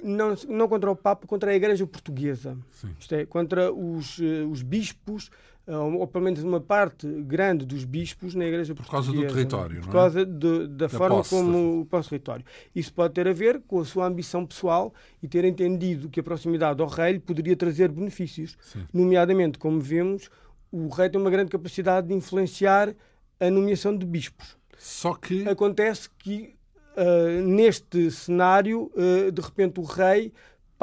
[0.03, 2.57] Não, não contra o Papa, contra a Igreja Portuguesa.
[2.71, 2.93] Sim.
[2.99, 5.31] Isto é, contra os, eh, os bispos
[5.67, 9.89] ou pelo menos uma parte grande dos bispos na Igreja Por causa do território, Por
[9.89, 9.91] é?
[9.91, 12.45] causa de, da, da, forma posse, como o posse território.
[12.75, 16.23] Isso pode ter a ver com a sua ambição pessoal e ter entendido que a
[16.23, 18.57] proximidade ao rei poderia trazer benefícios.
[18.61, 18.85] Sim.
[18.93, 20.29] Nomeadamente, como vemos,
[20.69, 22.93] o rei tem uma grande capacidade de influenciar
[23.39, 24.57] a nomeação de bispos.
[24.77, 25.47] Só que.
[25.47, 26.55] Acontece que,
[26.97, 30.33] uh, neste cenário, uh, de repente o rei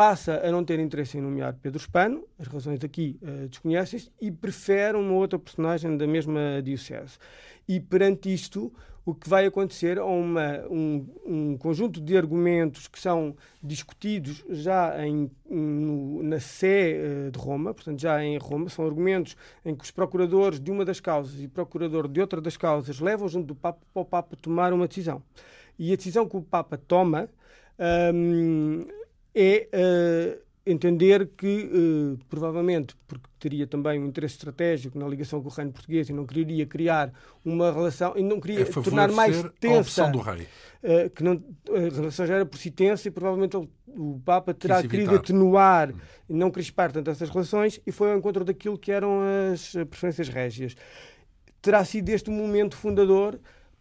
[0.01, 4.31] passa a não ter interesse em nomear Pedro Hispano, as razões aqui uh, desconhecem-se, e
[4.31, 7.19] prefere uma outra personagem da mesma diocese.
[7.69, 8.73] E perante isto,
[9.05, 15.31] o que vai acontecer é um, um, conjunto de argumentos que são discutidos já em,
[15.47, 16.97] no, na Sé
[17.27, 20.83] uh, de Roma, portanto, já em Roma, são argumentos em que os procuradores de uma
[20.83, 24.35] das causas e procurador de outra das causas levam junto do Papa para o Papa
[24.41, 25.23] tomar uma decisão.
[25.79, 27.29] E a decisão que o Papa toma.
[28.15, 28.87] Um,
[29.35, 35.49] é uh, entender que, uh, provavelmente, porque teria também um interesse estratégico na ligação com
[35.49, 37.13] o reino português e não queria criar
[37.45, 39.77] uma relação e não queria é tornar mais tensa.
[39.77, 40.47] A opção do rei.
[40.83, 44.55] Uh, que não, a relação já era por si tensa e provavelmente o, o Papa
[44.55, 45.93] terá querido atenuar
[46.29, 49.21] e não crispar tanto essas relações e foi ao encontro daquilo que eram
[49.53, 50.77] as preferências régias.
[51.63, 53.39] Terá sido este o momento fundador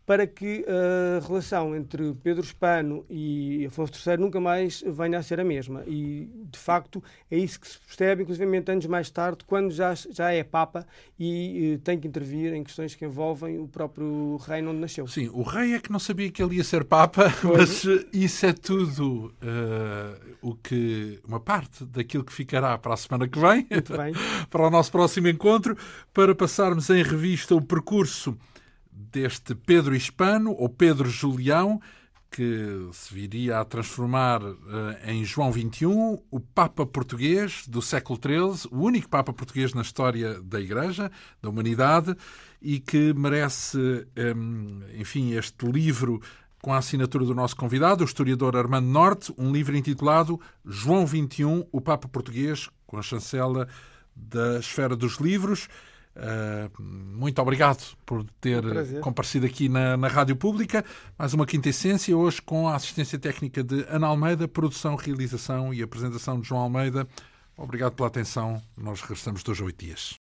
[0.10, 5.39] para que a relação entre Pedro Hispano e Afonso III nunca mais venha a ser
[5.39, 5.84] a mesma.
[5.86, 10.32] E, de facto, é isso que se percebe, inclusive anos mais tarde, quando já, já
[10.32, 10.84] é Papa
[11.20, 15.07] e, e tem que intervir em questões que envolvem o próprio reino onde nasceu.
[15.07, 17.86] Sim, o rei é que não sabia que ele ia ser Papa, pois.
[17.86, 23.28] mas isso é tudo uh, o que uma parte daquilo que ficará para a semana
[23.28, 23.68] que vem,
[24.49, 25.78] para o nosso próximo encontro,
[26.12, 28.36] para passarmos em revista o percurso
[29.00, 31.80] deste Pedro Hispano, ou Pedro Julião,
[32.30, 34.58] que se viria a transformar uh,
[35.06, 35.86] em João XXI,
[36.30, 41.10] o Papa português do século XIII, o único Papa português na história da Igreja,
[41.41, 42.16] da humanidade,
[42.62, 46.22] e que merece, ehm, enfim, este livro
[46.62, 51.66] com a assinatura do nosso convidado, o historiador Armando Norte, um livro intitulado João XXI,
[51.72, 53.68] o Papa português, com a chancela
[54.16, 55.70] da Esfera dos Livros.
[56.20, 60.84] Uh, muito obrigado por ter um comparecido aqui na, na Rádio Pública.
[61.17, 65.82] Mais uma quinta essência, hoje com a assistência técnica de Ana Almeida, produção, realização e
[65.82, 67.07] apresentação de João Almeida.
[67.55, 68.61] Obrigado pela atenção.
[68.78, 70.28] Nós regressamos dois a oito dias.